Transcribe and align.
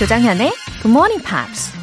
조정현의 0.00 0.50
Good 0.80 0.88
Morning 0.88 1.22
Pops. 1.22 1.74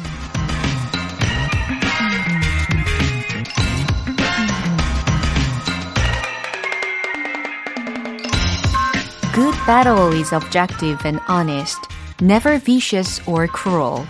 Good 9.32 9.56
battle 9.66 10.12
is 10.18 10.34
objective 10.34 10.98
and 11.06 11.20
honest, 11.30 11.78
never 12.20 12.58
vicious 12.58 13.22
or 13.30 13.46
cruel. 13.46 14.04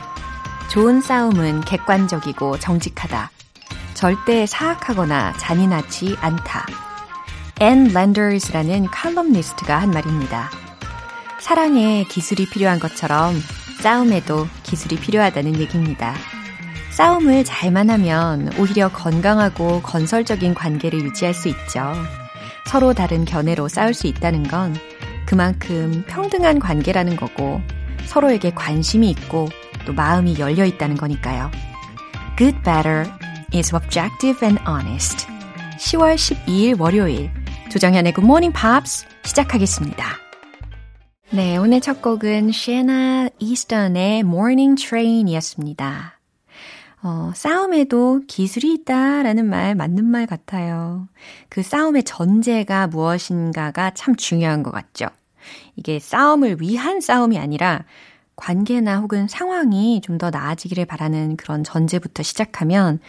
좋은 0.71 1.03
싸움은 1.03 1.61
객관적이고 1.67 2.59
정직하다. 2.61 3.31
절대 3.93 4.47
사악하거나 4.47 5.35
잔인하지 5.35 6.17
않다. 6.23 6.65
앤 7.61 7.89
랜더스라는 7.89 8.87
칼럼니스트가 8.87 9.77
한 9.77 9.91
말입니다. 9.91 10.49
사랑에 11.41 12.05
기술이 12.09 12.49
필요한 12.49 12.79
것처럼 12.79 13.35
싸움에도 13.81 14.47
기술이 14.63 14.97
필요하다는 14.97 15.59
얘기입니다. 15.61 16.15
싸움을 16.91 17.45
잘만 17.45 17.91
하면 17.91 18.51
오히려 18.59 18.89
건강하고 18.89 19.83
건설적인 19.83 20.55
관계를 20.55 21.01
유지할 21.01 21.33
수 21.33 21.49
있죠. 21.49 21.93
서로 22.67 22.93
다른 22.93 23.25
견해로 23.25 23.69
싸울 23.69 23.95
수 23.95 24.07
있다는 24.07 24.43
건 24.43 24.75
그만큼 25.27 26.05
평등한 26.09 26.59
관계라는 26.59 27.17
거고 27.17 27.63
서로에게 28.07 28.51
관심이 28.51 29.11
있고 29.11 29.49
또 29.85 29.93
마음이 29.93 30.39
열려 30.39 30.65
있다는 30.65 30.97
거니까요. 30.97 31.51
Good 32.37 32.63
better 32.63 33.05
is 33.55 33.75
objective 33.75 34.47
and 34.47 34.61
honest. 34.69 35.27
10월 35.79 36.17
12일 36.17 36.81
월요일 36.81 37.31
조정현의 37.71 38.13
Good 38.15 38.27
Morning 38.27 38.53
Pops 38.59 39.07
시작하겠습니다. 39.25 40.28
네, 41.31 41.59
오늘 41.59 41.81
첫 41.81 42.01
곡은 42.01 42.53
셰나 42.53 43.29
이스턴의 43.39 44.21
Morning 44.21 44.83
Train이었습니다. 44.83 46.19
어, 47.03 47.33
싸움에도 47.35 48.23
기술이 48.27 48.73
있다라는 48.75 49.47
말 49.47 49.75
맞는 49.75 50.05
말 50.05 50.27
같아요. 50.27 51.07
그 51.49 51.63
싸움의 51.63 52.05
전제가 52.05 52.87
무엇인가가 52.87 53.91
참 53.95 54.17
중요한 54.17 54.63
것 54.63 54.71
같죠. 54.71 55.07
이게 55.77 55.99
싸움을 55.99 56.61
위한 56.61 57.01
싸움이 57.01 57.39
아니라 57.39 57.85
관계나 58.37 58.99
혹은 59.01 59.29
상황이 59.29 60.01
좀 60.01 60.19
더 60.19 60.31
나아지기를 60.31 60.87
바라는 60.87 61.37
그런 61.37 61.63
전제부터 61.63 62.23
시작하면 62.23 63.01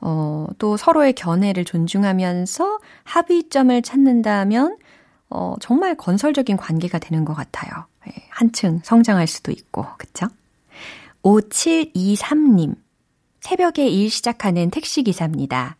어, 0.00 0.46
또 0.58 0.76
서로의 0.76 1.12
견해를 1.14 1.64
존중하면서 1.64 2.78
합의점을 3.04 3.82
찾는다면 3.82 4.76
어, 5.34 5.56
정말 5.60 5.96
건설적인 5.96 6.56
관계가 6.56 6.98
되는 7.00 7.24
것 7.24 7.34
같아요. 7.34 7.86
예, 8.06 8.12
한층 8.28 8.80
성장할 8.84 9.26
수도 9.26 9.50
있고, 9.50 9.84
그쵸? 9.98 10.28
5723님. 11.24 12.76
새벽에 13.40 13.88
일 13.88 14.10
시작하는 14.10 14.70
택시기사입니다. 14.70 15.76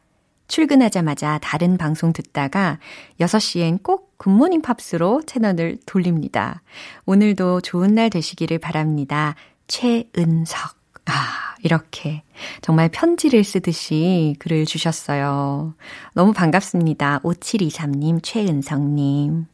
출근하자마자 0.49 1.39
다른 1.41 1.79
방송 1.79 2.13
듣다가 2.13 2.79
6시엔 3.21 3.83
꼭 3.83 4.19
굿모닝 4.19 4.61
팝스로 4.61 5.23
채널을 5.23 5.79
돌립니다. 5.87 6.63
오늘도 7.07 7.61
좋은 7.63 7.95
날 7.95 8.11
되시기를 8.11 8.59
바랍니다. 8.59 9.35
최은석. 9.69 10.77
아, 11.07 11.44
이렇게 11.63 12.23
정말 12.61 12.89
편지를 12.89 13.45
쓰듯이 13.45 14.37
글을 14.39 14.67
주셨어요. 14.67 15.75
너무 16.15 16.33
반갑습니다. 16.33 17.21
5723님, 17.21 18.21
최은성님. 18.23 19.47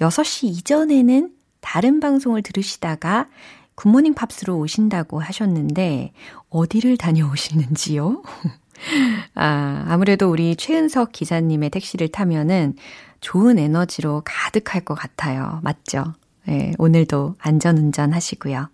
6시 0.00 0.44
이전에는 0.44 1.32
다른 1.60 2.00
방송을 2.00 2.42
들으시다가 2.42 3.28
굿모닝 3.74 4.14
팝스로 4.14 4.58
오신다고 4.58 5.20
하셨는데, 5.20 6.12
어디를 6.50 6.96
다녀오시는지요? 6.96 8.22
아, 9.34 9.84
아무래도 9.88 10.30
우리 10.30 10.56
최은석 10.56 11.12
기사님의 11.12 11.70
택시를 11.70 12.08
타면은 12.08 12.74
좋은 13.20 13.58
에너지로 13.58 14.22
가득할 14.24 14.84
것 14.84 14.94
같아요. 14.94 15.60
맞죠? 15.62 16.14
네, 16.44 16.72
오늘도 16.78 17.36
안전운전 17.38 18.12
하시고요. 18.12 18.68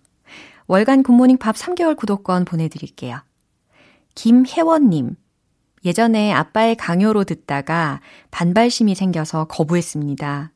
월간 0.68 1.02
Good 1.02 1.16
Morning 1.16 1.38
Pops 1.38 1.56
3개월 1.56 1.96
구독권 1.96 2.44
보내드릴게요. 2.44 3.18
김혜원님. 4.14 5.16
예전에 5.84 6.32
아빠의 6.32 6.76
강요로 6.76 7.24
듣다가 7.24 8.00
반발심이 8.30 8.94
생겨서 8.94 9.46
거부했습니다. 9.46 10.52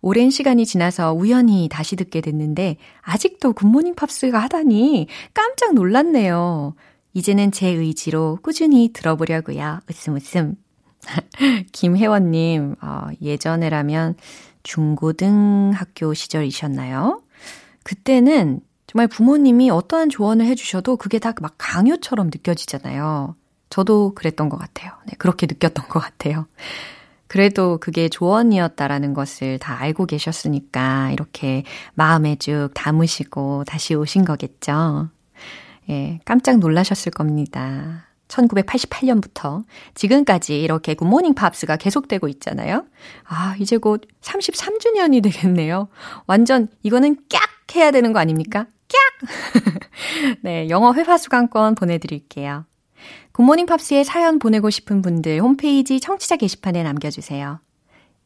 오랜 0.00 0.30
시간이 0.30 0.64
지나서 0.64 1.12
우연히 1.12 1.68
다시 1.70 1.94
듣게 1.94 2.22
됐는데 2.22 2.78
아직도 3.02 3.52
Good 3.52 3.67
Morning 3.67 3.94
Pops가 3.96 4.38
하다니 4.38 5.08
깜짝 5.34 5.74
놀랐네요. 5.74 6.74
이제는 7.12 7.52
제 7.52 7.68
의지로 7.68 8.38
꾸준히 8.42 8.90
들어보려고요. 8.94 9.80
웃음 9.90 10.14
웃음. 10.14 10.54
김혜원님, 11.72 12.76
어, 12.80 13.08
예전에라면 13.20 14.14
중고등 14.62 15.72
학교 15.74 16.14
시절이셨나요? 16.14 17.22
그때는 17.82 18.60
정말 18.90 19.06
부모님이 19.06 19.70
어떠한 19.70 20.10
조언을 20.10 20.46
해주셔도 20.46 20.96
그게 20.96 21.20
다 21.20 21.32
막 21.40 21.54
강요처럼 21.58 22.26
느껴지잖아요. 22.26 23.36
저도 23.68 24.14
그랬던 24.16 24.48
것 24.48 24.56
같아요. 24.56 24.90
네, 25.06 25.14
그렇게 25.16 25.46
느꼈던 25.46 25.86
것 25.86 26.00
같아요. 26.00 26.46
그래도 27.28 27.78
그게 27.78 28.08
조언이었다라는 28.08 29.14
것을 29.14 29.60
다 29.60 29.78
알고 29.78 30.06
계셨으니까 30.06 31.12
이렇게 31.12 31.62
마음에 31.94 32.34
쭉 32.34 32.70
담으시고 32.74 33.62
다시 33.64 33.94
오신 33.94 34.24
거겠죠. 34.24 35.08
예, 35.88 36.18
깜짝 36.24 36.58
놀라셨을 36.58 37.12
겁니다. 37.12 38.06
1988년부터 38.26 39.62
지금까지 39.94 40.60
이렇게 40.60 40.94
Good 40.94 41.09
Morning 41.09 41.34
Pops가 41.34 41.76
계속되고 41.76 42.26
있잖아요. 42.26 42.84
아, 43.24 43.54
이제 43.60 43.76
곧 43.76 44.02
33주년이 44.20 45.22
되겠네요. 45.22 45.86
완전 46.26 46.66
이거는 46.82 47.16
깍 47.30 47.76
해야 47.76 47.92
되는 47.92 48.12
거 48.12 48.18
아닙니까? 48.18 48.66
네, 50.42 50.68
영어 50.68 50.92
회화 50.94 51.16
수강권 51.16 51.74
보내드릴게요. 51.74 52.64
Good 53.32 53.44
Morning 53.44 53.66
Pops에 53.66 54.04
사연 54.04 54.38
보내고 54.38 54.70
싶은 54.70 55.02
분들 55.02 55.40
홈페이지 55.40 56.00
청취자 56.00 56.36
게시판에 56.36 56.82
남겨주세요. 56.82 57.60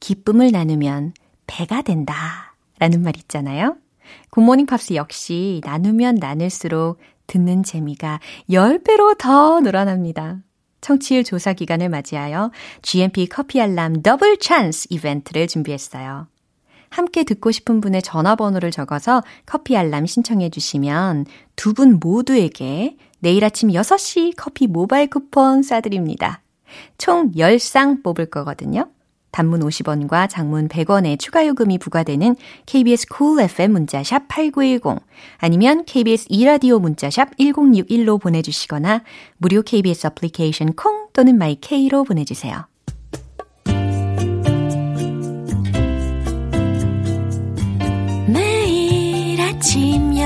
기쁨을 0.01 0.51
나누면 0.51 1.15
배가 1.47 1.83
된다. 1.83 2.55
라는 2.79 3.03
말 3.03 3.17
있잖아요. 3.17 3.77
Good 4.31 4.44
Morning 4.44 4.67
Pops 4.67 4.95
역시 4.95 5.61
나누면 5.65 6.17
나눌수록 6.17 6.99
듣는 7.27 7.63
재미가 7.63 8.21
10배로 8.51 9.17
더 9.17 9.61
늘어납니다. 9.61 10.39
청취율 10.81 11.25
조사 11.25 11.55
기간을 11.55 11.89
맞이하여 11.89 12.51
GMP 12.83 13.27
커피 13.27 13.61
알람 13.61 14.03
더블 14.03 14.39
찬스 14.39 14.89
이벤트를 14.91 15.47
준비했어요. 15.47 16.27
함께 16.95 17.25
듣고 17.25 17.51
싶은 17.51 17.81
분의 17.81 18.03
전화번호를 18.03 18.71
적어서 18.71 19.23
커피 19.47 19.77
알람 19.77 20.07
신청해 20.07 20.51
주시면 20.51 21.27
두 21.57 21.75
분 21.75 21.99
모두에게 22.01 22.97
내일 23.19 23.45
아침 23.45 23.71
6시 23.71 24.35
커피 24.37 24.69
모바일 24.69 25.09
쿠폰 25.09 25.63
쏴드립니다. 25.63 26.39
총 26.99 27.33
10쌍 27.33 28.05
뽑을 28.05 28.27
거거든요. 28.27 28.91
단문 29.33 29.59
50원과 29.61 30.29
장문 30.31 30.69
100원의 30.69 31.19
추가 31.19 31.45
요금이 31.45 31.79
부과되는 31.79 32.37
KBS 32.67 33.07
cool 33.17 33.43
FM 33.43 33.73
문자샵 33.73 34.29
8910 34.29 35.05
아니면 35.39 35.85
KBS 35.87 36.27
이라디오 36.29 36.79
문자샵 36.79 37.37
1061로 37.39 38.21
보내주시거나 38.21 39.03
무료 39.39 39.63
KBS 39.63 40.07
애플리케이션 40.07 40.75
콩 40.75 41.09
또는 41.13 41.37
My 41.39 41.65
K로 41.65 42.05
보내주세요. 42.05 42.69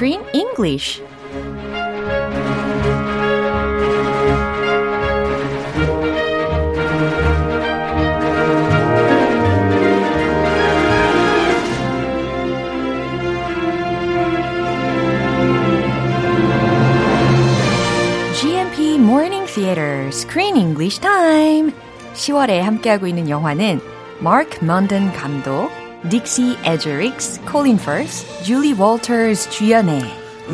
Screen 0.00 0.24
English. 0.32 1.02
GMP 18.32 18.96
Morning 18.98 19.44
Theater 19.44 20.08
Screen 20.08 20.56
English 20.56 20.98
Time. 21.00 21.74
10월에 22.14 22.60
함께하고 22.60 23.06
있는 23.06 23.28
영화는 23.28 23.82
마크 24.20 24.64
먼든 24.64 25.12
감독, 25.12 25.70
Dixie 26.08 26.56
Edgerix, 26.64 27.38
Colin 27.46 27.76
Firth, 27.78 28.24
Julie 28.42 28.72
Walters 28.74 29.48
주연의 29.50 30.00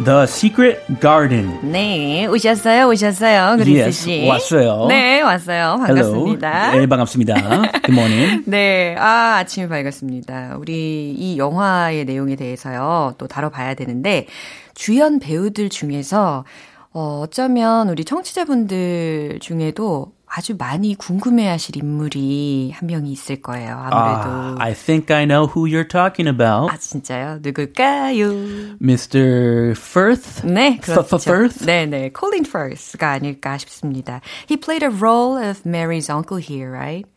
The 0.04 0.24
Secret 0.24 0.80
Garden. 1.00 1.58
네, 1.72 2.26
오셨어요, 2.26 2.88
오셨어요, 2.88 3.56
그리스 3.56 3.78
Yes, 3.80 4.04
씨. 4.04 4.26
왔어요. 4.28 4.86
네, 4.88 5.22
왔어요. 5.22 5.78
반갑습니다. 5.86 6.50
Hello. 6.64 6.80
네, 6.80 6.86
반갑습니다. 6.86 7.34
Good 7.34 7.92
morning. 7.92 8.42
네, 8.50 8.94
아, 8.98 9.36
아침이 9.38 9.68
밝았습니다. 9.68 10.56
우리 10.58 11.14
이 11.16 11.38
영화의 11.38 12.04
내용에 12.04 12.36
대해서요, 12.36 13.14
또 13.16 13.26
다뤄봐야 13.26 13.74
되는데, 13.74 14.26
주연 14.74 15.18
배우들 15.18 15.70
중에서, 15.70 16.44
어, 16.92 17.20
어쩌면 17.22 17.88
우리 17.88 18.04
청취자분들 18.04 19.38
중에도 19.40 20.12
아주 20.36 20.54
많이 20.58 20.94
궁금해하실 20.94 21.78
인물이 21.78 22.72
한 22.74 22.86
명이 22.88 23.10
있을 23.10 23.40
거예요. 23.40 23.70
아무래도. 23.74 24.28
Uh, 24.28 24.56
I 24.60 24.74
think 24.74 25.10
I 25.10 25.24
know 25.24 25.46
who 25.46 25.64
you're 25.66 25.88
talking 25.88 26.28
about. 26.28 26.70
아, 26.70 26.76
진짜요? 26.76 27.38
누굴까요? 27.40 28.76
Mr. 28.78 29.72
Firth? 29.74 30.46
네, 30.46 30.76
그렇죠. 30.76 31.16
Firth? 31.16 31.64
네, 31.64 31.86
네. 31.86 32.10
Colin 32.14 32.44
Firth가 32.44 33.12
아닐까 33.12 33.56
싶습니다. 33.56 34.20
He 34.50 34.58
played 34.60 34.84
a 34.84 34.90
role 34.90 35.38
of 35.38 35.62
Mary's 35.64 36.10
uncle 36.10 36.36
here, 36.38 36.70
right? 36.70 37.08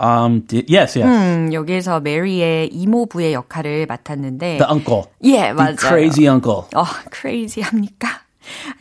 Um, 0.00 0.42
di- 0.44 0.66
yes, 0.68 0.98
yes. 0.98 1.06
음, 1.06 1.52
여기에서 1.52 2.00
메리의 2.00 2.70
이모부의 2.72 3.34
역할을 3.34 3.86
맡았는데 3.86 4.58
The 4.58 4.66
uncle. 4.68 5.04
예, 5.22 5.52
맞아요. 5.52 5.76
The 5.76 5.88
crazy 5.88 6.26
uncle. 6.28 6.64
어, 6.74 6.84
crazy 7.14 7.62
합니까? 7.62 8.23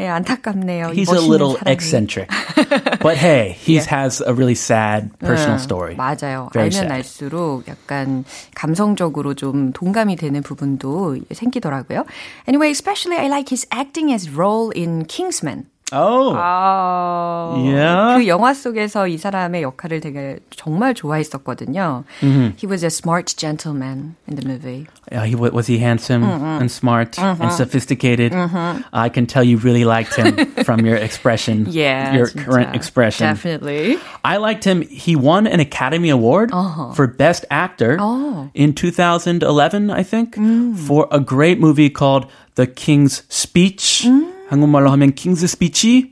예, 0.00 0.06
안타깝네요. 0.08 0.92
이 0.94 1.02
He's 1.02 1.10
a 1.10 1.14
멋있는 1.14 1.28
little 1.30 1.56
사람이. 1.58 1.72
eccentric. 1.72 2.28
but 3.02 3.16
hey, 3.18 3.52
he 3.52 3.76
has 3.76 4.22
a 4.22 4.32
really 4.32 4.54
sad 4.54 5.10
personal 5.18 5.58
story. 5.58 5.94
맞아요. 5.96 6.48
Very 6.54 6.70
알면 6.70 6.72
sad. 6.72 6.92
알수록 6.92 7.68
약간 7.68 8.24
감성적으로 8.54 9.34
좀 9.34 9.72
동감이 9.72 10.16
되는 10.16 10.42
부분도 10.42 11.18
생기더라고요. 11.32 12.06
Anyway, 12.46 12.70
especially 12.70 13.18
I 13.18 13.28
like 13.28 13.50
his 13.50 13.66
acting 13.70 14.12
as 14.12 14.30
role 14.30 14.70
in 14.74 15.04
Kingsman. 15.04 15.66
Oh. 15.90 16.34
아, 16.36 17.54
Yeah? 17.64 18.18
그 18.18 18.26
영화 18.28 18.52
속에서 18.52 19.08
이 19.08 19.16
사람의 19.16 19.62
역할을 19.62 20.00
되게 20.00 20.38
정말 20.54 20.92
좋아했었거든요. 20.92 22.04
He 22.20 22.66
was 22.68 22.84
a 22.84 22.90
smart 22.90 23.34
gentleman 23.38 24.14
in 24.28 24.36
the 24.36 24.44
movie. 24.46 24.86
Yeah, 25.10 25.24
he, 25.24 25.34
wa- 25.34 25.48
was 25.48 25.66
he 25.66 25.78
handsome 25.78 26.24
and 26.24 26.70
smart 26.70 27.18
and 27.18 27.50
sophisticated? 27.50 28.34
I 28.34 29.08
can 29.08 29.24
tell 29.24 29.42
you 29.42 29.56
really 29.56 29.84
liked 29.86 30.14
him 30.14 30.36
from 30.62 30.84
your 30.84 30.96
expression. 30.96 31.64
Yeah, 31.70 32.12
Your 32.12 32.26
진짜. 32.26 32.44
current 32.44 32.76
expression. 32.76 33.26
Definitely. 33.26 33.96
I 34.22 34.36
liked 34.36 34.64
him. 34.64 34.82
He 34.82 35.16
won 35.16 35.46
an 35.46 35.58
Academy 35.58 36.10
Award 36.10 36.50
for 36.94 37.06
Best 37.06 37.46
Actor 37.50 37.96
Oh. 37.98 38.50
in 38.52 38.74
2011, 38.74 39.88
I 39.90 40.02
think, 40.02 40.36
for 40.76 41.08
a 41.10 41.18
great 41.18 41.58
movie 41.58 41.88
called 41.88 42.26
The 42.56 42.66
King's 42.66 43.22
Speech. 43.30 44.06
한국말로 44.50 44.90
하면 44.92 45.12
King's 45.14 45.42
Speech. 45.46 46.08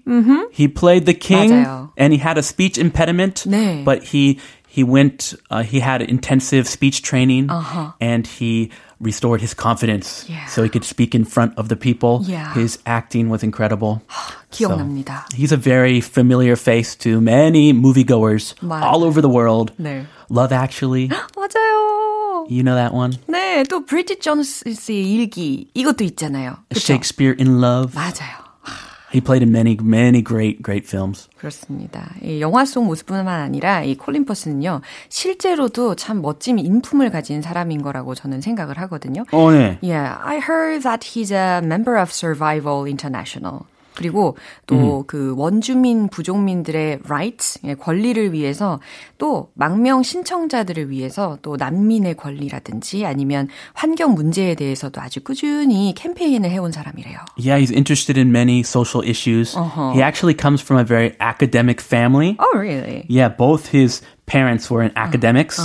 He 0.53 0.69
played 0.69 1.07
the 1.07 1.15
king, 1.15 1.51
맞아요. 1.51 1.91
and 1.97 2.13
he 2.13 2.19
had 2.19 2.37
a 2.39 2.43
speech 2.43 2.79
impediment, 2.79 3.45
네. 3.47 3.83
but 3.85 4.03
he 4.13 4.39
he 4.69 4.85
went. 4.85 5.35
Uh, 5.51 5.63
he 5.63 5.81
had 5.81 6.03
intensive 6.03 6.69
speech 6.69 7.01
training, 7.03 7.49
and 8.01 8.27
he 8.27 8.71
restored 9.01 9.41
his 9.41 9.53
confidence, 9.55 10.25
Yeah. 10.29 10.47
so 10.47 10.63
he 10.63 10.69
could 10.69 10.85
speak 10.85 11.15
in 11.15 11.25
front 11.25 11.53
of 11.57 11.69
the 11.69 11.77
people. 11.77 12.21
Yeah. 12.25 12.53
His 12.55 12.79
acting 12.87 13.29
was 13.29 13.43
incredible. 13.43 14.01
기억납니다. 14.53 15.25
He's 15.35 15.53
a 15.53 15.57
very 15.57 16.01
familiar 16.01 16.57
face 16.57 16.95
to 17.05 17.21
many 17.21 17.73
moviegoers 17.73 18.55
맞아요. 18.63 18.83
all 18.85 19.05
over 19.05 19.21
the 19.21 19.29
world. 19.29 19.73
네. 19.81 20.05
Love 20.29 20.51
Actually, 20.53 21.09
맞아요. 21.09 21.70
You 22.52 22.64
know 22.64 22.76
that 22.76 22.94
one? 22.94 23.14
네, 23.28 23.64
또 23.64 23.86
브리짓 23.86 24.22
존스의 24.22 25.12
일기 25.14 25.70
이것도 25.74 26.04
있잖아요. 26.04 26.58
그쵸? 26.70 26.80
Shakespeare 26.80 27.36
in 27.40 27.64
Love. 27.64 27.94
맞아요. 27.96 28.42
He 29.14 29.20
played 29.20 29.44
in 29.44 29.52
many, 29.52 29.78
many 29.82 30.24
great, 30.24 30.64
great 30.64 30.88
films. 30.88 31.28
그렇습니다. 31.38 32.14
이 32.24 32.40
영화 32.40 32.64
속 32.64 32.86
모습뿐만 32.86 33.42
아니라 33.42 33.84
이 33.84 33.96
콜린 33.96 34.24
퍼스는요, 34.24 34.80
실제로도 35.10 35.96
참 35.96 36.22
멋진 36.22 36.58
인품을 36.60 37.10
가진 37.10 37.42
사람인 37.42 37.82
거라고 37.82 38.16
저는 38.16 38.40
생각을 38.40 38.78
하거든요. 38.80 39.26
어, 39.32 39.52
네. 39.52 39.78
Yeah, 39.84 40.18
I 40.24 40.38
heard 40.40 40.84
that 40.84 41.06
he's 41.06 41.34
a 41.34 41.60
member 41.62 42.00
of 42.02 42.10
Survival 42.14 42.88
International. 42.88 43.66
그리고 43.96 44.38
또그 44.68 45.36
원주민 45.38 46.08
부족민들의 46.10 47.00
rights, 47.06 47.60
예, 47.66 47.74
권리를 47.76 48.32
위해서 48.34 48.80
또 49.18 49.50
망명 49.54 50.04
신청자들을 50.04 50.90
위해서 50.90 51.38
또 51.42 51.58
난민의 51.58 52.16
권리라든지 52.16 53.06
아니면 53.06 53.50
환경 53.74 54.14
문제에 54.14 54.56
대해서도 54.56 55.02
아주 55.02 55.22
꾸준히 55.24 55.94
캠페인을 55.94 56.50
해온 56.50 56.72
사람이래요. 56.72 57.18
Yeah, 57.38 57.60
he's 57.60 57.72
interested 57.72 58.18
in 58.18 58.32
many 58.32 58.62
social 58.62 59.04
issues. 59.04 59.56
He 59.94 60.02
actually 60.02 60.36
comes 60.36 60.62
from 60.62 60.80
a 60.80 60.86
very 60.86 61.16
academic 61.20 61.82
family. 61.82 62.38
Oh, 62.40 62.58
really? 62.58 63.06
Yeah, 63.10 63.30
both 63.30 63.68
his 63.68 64.02
parents 64.26 64.72
were 64.72 64.82
in 64.82 64.92
academics. 64.96 65.60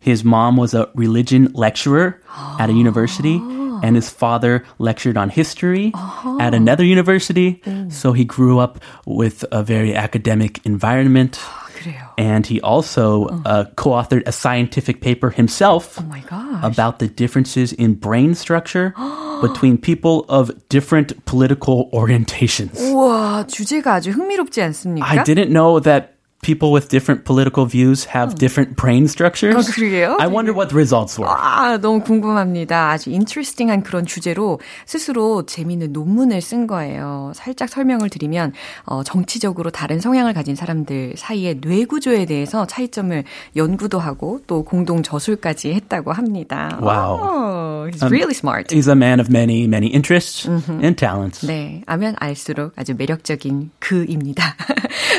His 0.00 0.24
mom 0.24 0.56
was 0.56 0.72
a 0.72 0.88
religion 0.94 1.50
lecturer 1.52 2.20
at 2.58 2.70
a 2.70 2.72
university, 2.72 3.38
and 3.83 3.95
his 3.95 4.09
father 4.09 4.63
lectured 4.79 5.17
on 5.17 5.29
history 5.29 5.91
at 6.39 6.53
another 6.53 6.83
university. 6.83 7.61
So 7.89 8.13
he 8.13 8.25
grew 8.25 8.59
up 8.59 8.79
with 9.05 9.45
a 9.51 9.63
very 9.63 9.95
academic 9.95 10.59
environment. 10.65 11.39
그래요. 11.75 12.07
And 12.17 12.47
he 12.47 12.61
also 12.61 13.27
uh, 13.45 13.65
co 13.75 13.91
authored 13.91 14.23
a 14.25 14.31
scientific 14.31 15.01
paper 15.01 15.29
himself 15.29 15.99
Oh 15.99 16.03
my 16.03 16.21
gosh. 16.21 16.63
about 16.63 16.99
the 16.99 17.07
differences 17.07 17.73
in 17.73 17.95
brain 17.95 18.33
structure 18.33 18.93
between 19.41 19.77
people 19.77 20.25
of 20.29 20.51
different 20.69 21.13
political 21.25 21.89
orientations. 21.91 22.79
우와, 22.79 23.45
주제가 23.47 23.95
아주 23.95 24.11
흥미롭지 24.11 24.61
않습니까? 24.63 25.05
I 25.05 25.23
didn't 25.23 25.51
know 25.51 25.79
that 25.81 26.15
people 26.42 26.72
with 26.72 26.88
different 26.88 27.24
political 27.24 27.66
views 27.66 28.06
have 28.06 28.34
different 28.36 28.76
brain 28.76 29.04
structures. 29.04 29.54
어, 29.54 29.72
그래요? 29.74 30.16
I 30.18 30.26
wonder 30.26 30.52
what 30.54 30.70
the 30.70 30.76
results 30.76 31.18
were. 31.20 31.30
아, 31.30 31.78
너무 31.78 32.00
궁금합니다. 32.02 32.90
아주 32.90 33.10
인트레스팅한 33.10 33.82
그런 33.82 34.06
주제로 34.06 34.58
스스로 34.86 35.44
재미있는 35.44 35.92
논문을 35.92 36.40
쓴 36.40 36.66
거예요. 36.66 37.32
살짝 37.34 37.68
설명을 37.68 38.08
드리면 38.08 38.52
어, 38.84 39.02
정치적으로 39.02 39.70
다른 39.70 40.00
성향을 40.00 40.32
가진 40.32 40.54
사람들 40.54 41.14
사이의 41.16 41.60
뇌 41.60 41.84
구조에 41.84 42.24
대해서 42.24 42.66
차이점을 42.66 43.22
연구도 43.56 43.98
하고 43.98 44.40
또 44.46 44.64
공동 44.64 45.02
저술까지 45.02 45.74
했다고 45.74 46.12
합니다. 46.12 46.78
Wow. 46.80 47.20
Oh, 47.20 47.90
he's 47.90 48.02
really 48.02 48.34
smart. 48.34 48.72
He's 48.74 48.88
a 48.88 48.96
man 48.96 49.20
of 49.20 49.30
many, 49.30 49.64
many 49.64 49.88
interests 49.88 50.48
and 50.48 50.96
talents. 50.96 51.46
네, 51.46 51.82
아면 51.86 52.14
알수록 52.18 52.72
아주 52.76 52.94
매력적인 52.96 53.70
그입니다. 53.78 54.56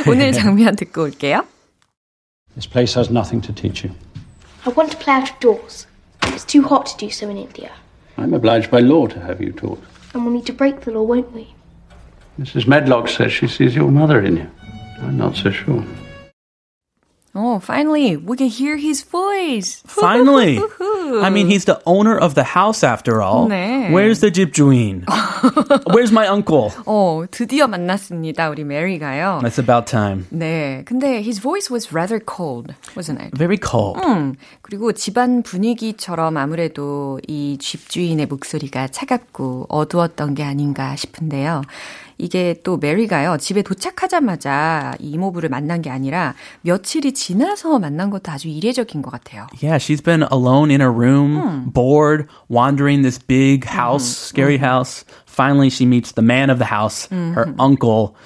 오늘 0.08 0.32
장면 0.32 0.76
듣고 0.76 1.11
올게요. 1.11 1.45
This 2.55 2.67
place 2.67 2.95
has 2.95 3.11
nothing 3.11 3.41
to 3.43 3.53
teach 3.53 3.85
you. 3.85 3.91
I 4.65 4.71
want 4.71 4.91
to 4.91 4.97
play 4.97 5.15
out 5.15 5.31
of 5.31 5.39
doors. 5.41 5.87
It's 6.23 6.45
too 6.45 6.63
hot 6.63 6.87
to 6.87 6.97
do 6.97 7.11
so 7.11 7.29
in 7.29 7.37
India. 7.37 7.71
I'm 8.17 8.35
obliged 8.35 8.71
by 8.71 8.81
law 8.81 9.07
to 9.07 9.21
have 9.21 9.41
you 9.41 9.53
taught. 9.53 9.83
And 10.15 10.25
we'll 10.25 10.35
need 10.35 10.47
to 10.47 10.53
break 10.53 10.81
the 10.81 10.91
law, 10.91 11.03
won't 11.03 11.33
we? 11.33 11.55
Mrs. 12.39 12.67
Medlock 12.67 13.09
says 13.09 13.33
she 13.33 13.47
sees 13.47 13.75
your 13.75 13.91
mother 13.91 14.21
in 14.23 14.37
you. 14.37 14.51
I'm 15.03 15.17
not 15.17 15.37
so 15.37 15.51
sure. 15.51 15.85
Oh, 17.39 17.59
finally, 17.61 18.17
we 18.17 18.35
can 18.35 18.49
hear 18.49 18.79
his 18.79 19.03
voice. 19.03 19.83
Finally. 19.87 20.59
I 21.21 21.29
mean, 21.29 21.49
he's 21.49 21.67
the 21.67 21.83
owner 21.85 22.17
of 22.17 22.35
the 22.35 22.43
house 22.45 22.83
after 22.83 23.21
all. 23.21 23.47
네. 23.47 23.91
Where's 23.91 24.21
the 24.21 24.31
집주인? 24.31 25.05
Where's 25.93 26.11
my 26.11 26.27
uncle? 26.29 26.73
어, 26.87 27.25
드디어 27.31 27.67
만났습니다. 27.67 28.49
우리 28.49 28.65
메리가요. 28.65 29.41
That's 29.43 29.59
about 29.59 29.87
time. 29.87 30.25
네, 30.31 30.83
근데 30.87 31.21
his 31.21 31.39
voice 31.39 31.71
was 31.71 31.93
rather 31.93 32.19
cold, 32.19 32.75
wasn't 32.97 33.21
it? 33.21 33.37
Very 33.37 33.59
cold. 33.63 34.01
음, 34.03 34.37
그리고 34.63 34.93
집안 34.93 35.43
분위기처럼 35.43 36.39
아무래도 36.39 37.21
이 37.29 37.59
집주인의 37.61 38.27
목소리가 38.27 38.89
차갑고 38.89 39.67
어두웠던 39.69 40.35
게 40.35 40.43
아닌가 40.43 40.97
싶은데요. 40.97 41.61
이게 42.21 42.55
또 42.63 42.77
메리가요, 42.77 43.37
집에 43.39 43.63
도착하자마자 43.63 44.95
이 45.01 45.11
이모부를 45.11 45.49
만난 45.49 45.83
게 45.83 45.91
아니라 45.91 46.35
며칠이 46.63 47.13
지나서 47.13 47.79
만난 47.79 48.11
것도 48.11 48.31
아주 48.33 48.49
이례적인 48.49 49.03
것 49.03 49.11
같아요. 49.11 49.47
Yeah, 49.63 49.79
she's 49.79 50.01
been 50.03 50.23
alone 50.31 50.71
in 50.71 50.81
her 50.81 50.93
room, 50.93 51.71
bored, 51.73 52.27
wandering 52.49 53.03
this 53.03 53.19
big 53.19 53.65
house, 53.65 54.05
scary 54.05 54.59
house. 54.59 55.05
Finally, 55.27 55.71
she 55.71 55.85
meets 55.87 56.13
the 56.13 56.23
man 56.23 56.51
of 56.51 56.59
the 56.59 56.67
house, 56.67 57.09
her 57.11 57.55
uncle. 57.59 58.17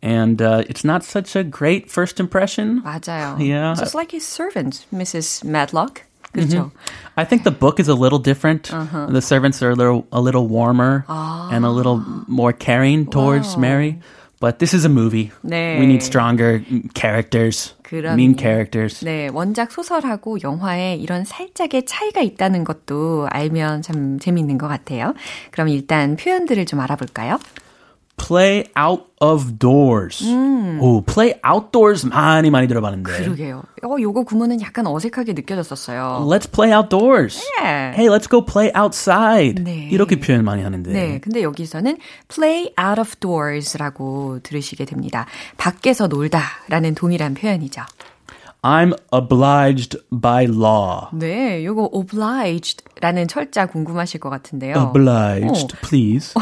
And 0.00 0.40
uh, 0.40 0.62
it's 0.68 0.84
not 0.84 1.02
such 1.02 1.34
a 1.34 1.42
great 1.42 1.90
first 1.90 2.20
impression. 2.20 2.82
맞아요. 2.84 3.36
Yeah. 3.40 3.74
Just 3.76 3.94
like 3.96 4.12
his 4.12 4.24
servant, 4.24 4.86
Mrs. 4.94 5.42
Madlock. 5.44 6.02
그렇죠. 6.32 6.70
I 7.16 7.24
think 7.24 7.42
the 7.42 7.50
book 7.50 7.80
is 7.80 7.88
a 7.88 7.94
little 7.94 8.18
different. 8.18 8.70
The 8.70 9.22
servants 9.22 9.62
are 9.62 9.70
a 9.70 9.74
little 9.74 10.06
a 10.12 10.20
little 10.20 10.46
warmer 10.46 11.04
and 11.50 11.64
a 11.64 11.70
little 11.70 12.02
more 12.28 12.52
caring 12.52 13.06
towards 13.06 13.56
Mary. 13.56 13.98
But 14.40 14.60
this 14.60 14.72
is 14.72 14.84
a 14.84 14.88
movie. 14.88 15.32
네. 15.42 15.80
We 15.80 15.86
need 15.86 16.00
stronger 16.00 16.62
characters. 16.94 17.74
그럼요. 17.82 18.14
mean 18.14 18.36
characters. 18.38 19.04
네, 19.04 19.28
원작 19.32 19.72
소설하고 19.72 20.38
영화에 20.44 20.94
이런 20.94 21.24
살짝의 21.24 21.86
차이가 21.86 22.20
있다는 22.20 22.62
것도 22.62 23.26
알면 23.32 23.82
참 23.82 24.20
재미있는 24.20 24.56
것 24.56 24.68
같아요. 24.68 25.14
그럼 25.50 25.68
일단 25.70 26.14
표현들을 26.14 26.66
좀 26.66 26.78
알아볼까요? 26.78 27.40
Play 28.17 28.65
out 28.77 29.05
of 29.19 29.57
doors. 29.57 30.23
오, 30.79 31.01
play 31.01 31.39
outdoors 31.45 32.05
많이 32.05 32.49
많이 32.49 32.67
들어봤는데. 32.67 33.23
그러게요. 33.23 33.63
어, 33.83 33.95
요거 33.99 34.23
구문은 34.23 34.61
약간 34.61 34.87
어색하게 34.87 35.33
느껴졌었어요. 35.33 36.25
Let's 36.29 36.51
play 36.51 36.73
outdoors. 36.73 37.39
네. 37.61 37.93
Hey, 37.95 38.07
let's 38.07 38.29
go 38.29 38.45
play 38.45 38.71
outside. 38.77 39.61
네. 39.63 39.89
이렇게 39.91 40.19
표현 40.19 40.43
많이 40.43 40.63
하는데. 40.63 40.91
네, 40.91 41.19
근데 41.19 41.43
여기서는 41.43 41.97
play 42.27 42.73
out 42.79 42.99
of 42.99 43.15
doors라고 43.19 44.39
들으시게 44.43 44.85
됩니다. 44.85 45.25
밖에서 45.57 46.07
놀다라는 46.07 46.95
동일한 46.95 47.33
표현이죠. 47.33 47.81
I'm 48.63 48.93
obliged 49.11 49.97
by 50.09 50.45
law. 50.47 51.09
네, 51.11 51.65
요거 51.65 51.89
obliged라는 51.91 53.27
철자 53.27 53.65
궁금하실 53.65 54.21
것 54.21 54.29
같은데요. 54.29 54.75
Obliged, 54.77 55.75
please. 55.81 56.33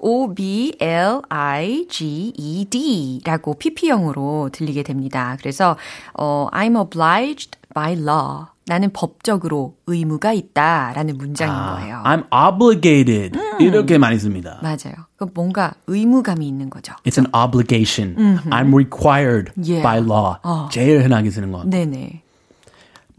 O 0.00 0.34
B 0.34 0.74
L 0.80 1.20
I 1.28 1.86
G 1.88 2.32
E 2.34 2.64
D라고 2.64 3.54
PP형으로 3.54 4.48
들리게 4.52 4.82
됩니다. 4.82 5.36
그래서 5.38 5.76
어, 6.14 6.48
I'm 6.50 6.80
obliged 6.80 7.58
by 7.74 7.92
law. 7.92 8.46
나는 8.68 8.92
법적으로 8.92 9.76
의무가 9.86 10.32
있다 10.32 10.92
라는 10.94 11.16
문장인 11.16 11.54
거예요. 11.54 12.02
I'm 12.04 12.24
obligated. 12.32 13.38
이렇게 13.60 13.96
많이 13.96 14.18
씁니다. 14.18 14.58
맞아요. 14.62 14.94
그 15.16 15.26
뭔가 15.32 15.72
의무감이 15.86 16.46
있는 16.46 16.68
거죠. 16.68 16.92
It's 17.04 17.16
an 17.18 17.28
obligation. 17.34 18.16
I'm 18.50 18.74
required 18.74 19.52
Yeah. 19.56 19.82
by 19.82 19.98
law. 19.98 20.36
제일 20.72 21.02
흔하게 21.04 21.30
쓰는 21.30 21.52
거. 21.52 21.62
네네. 21.64 22.22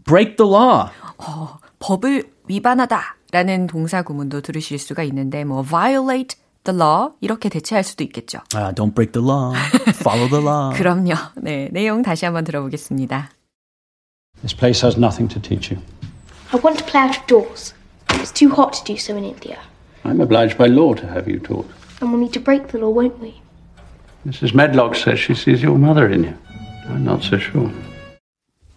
Break 0.04 0.36
the 0.36 0.50
law. 0.50 0.88
어, 1.18 1.58
법을 1.78 2.30
위반하다 2.48 3.16
라는 3.32 3.66
동사 3.66 4.02
구문도 4.02 4.40
들으실 4.42 4.78
수가 4.78 5.02
있는데 5.04 5.44
뭐 5.44 5.62
violate 5.62 6.38
the 6.64 6.78
law 6.78 7.12
이렇게 7.20 7.48
대체할 7.48 7.84
수도 7.84 8.04
있겠죠. 8.04 8.38
Uh, 8.54 8.74
don't 8.74 8.94
break 8.94 9.12
the 9.12 9.24
law. 9.26 9.54
Follow 10.00 10.28
the 10.28 10.42
law. 10.44 10.72
그럼요. 10.76 11.14
네, 11.36 11.68
내용 11.72 12.02
다시 12.02 12.24
한번 12.26 12.44
들어보겠습니다. 12.44 13.30
This 14.41 14.53
place 14.53 14.81
has 14.81 14.97
nothing 14.97 15.27
to 15.29 15.39
teach 15.39 15.71
you. 15.71 15.77
I 16.51 16.57
want 16.57 16.77
to 16.77 16.83
play 16.83 16.99
out 16.99 17.17
of 17.17 17.25
doors. 17.27 17.73
It's 18.09 18.31
too 18.31 18.49
hot 18.49 18.73
to 18.73 18.83
do 18.83 18.97
so 18.97 19.15
in 19.15 19.23
India. 19.23 19.59
I'm 20.03 20.19
obliged 20.19 20.57
by 20.57 20.67
law 20.67 20.93
to 20.95 21.07
have 21.07 21.27
you 21.27 21.39
taught. 21.39 21.69
And 22.01 22.11
we'll 22.11 22.21
need 22.21 22.33
to 22.33 22.39
break 22.39 22.67
the 22.67 22.77
law, 22.77 22.89
won't 22.89 23.19
we? 23.19 23.41
Mrs. 24.27 24.53
Medlock 24.53 24.95
says 24.95 25.19
she 25.19 25.33
sees 25.33 25.63
your 25.63 25.77
mother 25.77 26.09
in 26.09 26.25
you. 26.25 26.37
I'm 26.89 27.03
not 27.03 27.23
so 27.23 27.37
sure. 27.37 27.71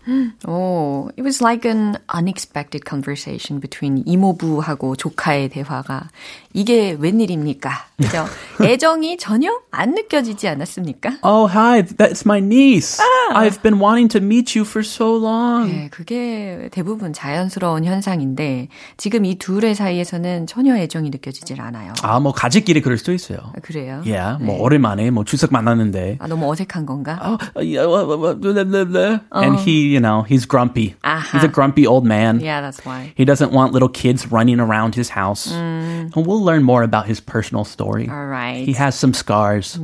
오, 0.47 1.11
it 1.17 1.23
was 1.23 1.43
like 1.43 1.69
an 1.69 1.97
unexpected 2.15 2.85
conversation 2.85 3.61
between 3.61 4.05
이모부하고 4.07 4.95
조카의 4.95 5.49
대화가 5.49 6.11
이게 6.55 6.97
웬일입니까? 6.99 7.71
그죠? 8.02 8.26
애정이 8.62 9.18
전혀 9.18 9.52
안 9.72 9.96
느껴지지 9.96 10.48
않았습니까? 10.48 11.20
Oh, 11.24 11.50
hi. 11.52 11.82
That's 11.84 12.26
my 12.26 12.40
niece. 12.40 13.02
I've 13.34 13.62
been 13.62 13.80
wanting 13.80 14.10
to 14.10 14.20
meet 14.20 14.58
you 14.58 14.66
for 14.66 14.84
so 14.86 15.16
long. 15.16 15.72
네, 15.72 15.90
그게 15.90 16.70
대부분 16.72 17.14
자연스러운 17.14 17.86
현상인데 17.86 18.68
지금 18.98 19.26
이 19.26 19.36
둘의 19.36 19.76
사이에서는 19.76 20.48
전혀 20.48 20.78
애정이 20.78 21.10
느껴지질 21.10 21.62
않아요. 21.62 21.94
아, 22.04 22.20
뭐 22.20 22.32
가족끼리 22.34 22.82
그럴 22.82 22.98
수도 22.98 23.14
있어요. 23.14 23.54
그래요? 23.62 24.04
Yeah, 24.06 24.38
뭐 24.44 24.56
네. 24.56 24.62
오랜만에 24.62 25.12
뭐 25.12 25.24
추석 25.24 25.52
만났는데. 25.52 26.18
아, 26.20 26.28
너무 26.28 26.52
어색한 26.52 26.86
건가? 26.86 27.20
Oh, 27.24 27.38
yeah, 27.62 27.86
blah. 27.86 29.20
And 29.32 29.60
he, 29.60 29.88
you 29.88 30.00
know, 30.00 30.24
he's 30.24 30.46
grumpy. 30.46 30.96
Aha. 31.04 31.38
He's 31.38 31.44
a 31.44 31.48
grumpy 31.52 31.88
old 31.88 32.06
man. 32.06 32.40
Yeah, 32.40 32.62
that's 32.62 32.86
why. 32.86 33.14
He 33.16 33.26
doesn't 33.26 33.52
want 33.52 33.74
little 33.74 33.90
kids 33.90 34.32
running 34.32 34.60
around 34.60 34.96
his 34.96 35.10
house. 35.10 35.52
And 35.52 36.14
we'll 36.16 36.44
learn 36.44 36.64
more 36.64 36.84
about 36.84 37.06
his 37.08 37.20
personal 37.20 37.64
story. 37.64 37.91
Alright. 38.10 38.68
He 38.68 38.76
has 38.78 38.96
some 38.98 39.14
scars. 39.14 39.80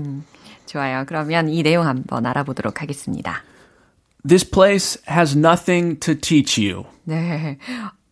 좋아요. 0.66 1.06
그러면 1.08 1.50
이 1.50 1.64
내용 1.64 1.86
한번 1.88 2.26
알아보도록 2.26 2.82
하겠습니다. 2.82 3.44
This 4.28 4.50
place 4.50 5.02
has 5.10 5.38
nothing 5.38 6.00
to 6.00 6.14
teach 6.16 6.60
you. 6.60 6.86
네. 7.04 7.58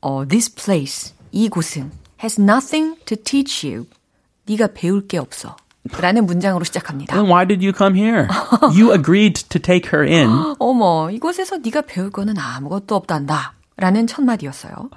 어, 0.01 0.25
this 0.27 0.53
place, 0.53 1.13
이곳은 1.31 1.91
has 2.21 2.39
nothing 2.39 2.97
to 3.05 3.17
teach 3.17 3.67
you. 3.67 3.85
네가 4.45 4.69
배울 4.73 5.07
게 5.07 5.17
없어. 5.17 5.57
라는 5.99 6.25
문장으로 6.25 6.63
시작합니다. 6.63 7.13
Then 7.13 7.29
why 7.29 7.45
did 7.45 7.63
you 7.63 7.73
come 7.75 7.99
here? 7.99 8.27
you 8.73 8.91
agreed 8.93 9.43
to 9.49 9.61
take 9.61 9.91
her 9.93 10.07
in. 10.07 10.29
어머, 10.57 11.11
이곳에서 11.11 11.57
네가 11.57 11.81
배울 11.81 12.09
거는 12.11 12.37
아무것도 12.37 12.95
없단다. 12.95 13.53
라는 13.77 14.07
첫 14.07 14.23
마디였어요. 14.23 14.89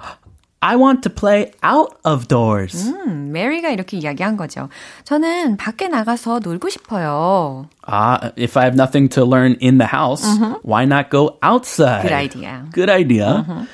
I 0.60 0.76
want 0.76 1.02
to 1.02 1.10
play 1.10 1.52
out 1.62 1.94
of 2.04 2.26
doors. 2.26 2.88
음, 2.88 3.32
메리가 3.32 3.68
이렇게 3.68 3.98
이야기한 3.98 4.38
거죠. 4.38 4.70
저는 5.04 5.58
밖에 5.58 5.88
나가서 5.88 6.40
놀고 6.42 6.70
싶어요. 6.70 7.68
Ah, 7.86 8.32
if 8.38 8.56
I 8.58 8.64
have 8.64 8.74
nothing 8.74 9.10
to 9.10 9.26
learn 9.26 9.58
in 9.60 9.76
the 9.76 9.86
house, 9.92 10.24
why 10.62 10.84
not 10.86 11.10
go 11.10 11.36
outside? 11.42 12.02
Good 12.08 12.12
idea. 12.14 12.64
Good 12.72 12.88
idea. 12.88 13.66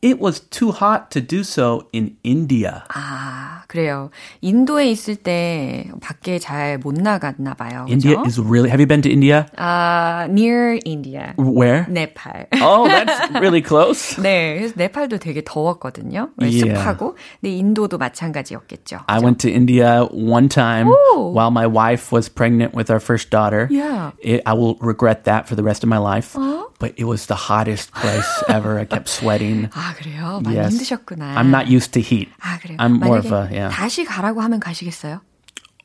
It 0.00 0.18
was 0.18 0.40
too 0.48 0.72
hot 0.72 1.10
to 1.10 1.20
do 1.20 1.42
so 1.44 1.88
in 1.92 2.16
India. 2.24 2.84
아, 2.88 3.57
그래요. 3.69 4.09
인도에 4.41 4.89
있을 4.89 5.15
때 5.15 5.85
밖에 6.01 6.39
잘 6.39 6.79
못 6.79 6.95
나갔나 6.95 7.53
봐요. 7.53 7.85
India 7.87 8.15
그죠? 8.17 8.25
is 8.25 8.41
really. 8.41 8.67
Have 8.69 8.81
you 8.81 8.87
been 8.87 9.01
to 9.03 9.11
India? 9.11 9.45
아, 9.57 10.25
near 10.27 10.79
India. 10.85 11.35
Where? 11.37 11.85
네팔. 11.87 12.47
Oh, 12.61 12.89
that's 12.89 13.29
really 13.39 13.61
close. 13.61 14.17
네, 14.21 14.57
그래서 14.57 14.73
네팔도 14.75 15.19
되게 15.19 15.43
더웠거든요. 15.45 16.29
네, 16.41 16.49
Yeah. 16.49 16.73
습하고. 16.81 17.15
근데 17.39 17.53
인도도 17.55 17.99
마찬가지였겠죠. 17.99 19.01
I 19.07 19.19
went 19.19 19.37
to 19.45 19.51
India 19.53 20.03
one 20.11 20.49
time 20.49 20.87
Ooh. 20.89 21.29
while 21.31 21.51
my 21.51 21.67
wife 21.67 22.11
was 22.11 22.27
pregnant 22.27 22.73
with 22.73 22.89
our 22.89 22.99
first 22.99 23.29
daughter. 23.29 23.67
Yeah. 23.69 24.11
It, 24.19 24.41
I 24.47 24.53
will 24.53 24.77
regret 24.81 25.25
that 25.25 25.47
for 25.47 25.53
the 25.55 25.63
rest 25.63 25.83
of 25.83 25.89
my 25.89 25.99
life. 25.99 26.35
But 26.79 26.93
it 26.95 27.03
was 27.03 27.25
the 27.27 27.35
hottest 27.35 27.91
place 27.93 28.25
ever. 28.47 28.79
I 28.79 28.85
kept 28.85 29.09
sweating. 29.09 29.67
아, 29.75 29.93
그래요? 29.99 30.39
많이 30.41 30.55
Yes. 30.55 30.71
힘드셨구나. 30.73 31.35
I'm 31.35 31.51
not 31.51 31.67
used 31.67 31.91
to 31.93 31.99
heat. 32.01 32.29
아, 32.39 32.57
그래요? 32.57 32.77
I'm 32.79 33.03
more 33.03 33.17
of 33.19 33.31
a, 33.33 33.49
yeah. 33.59 33.75
다시 33.75 34.03
가라고 34.05 34.41
하면 34.41 34.59
가시겠어요? 34.59 35.21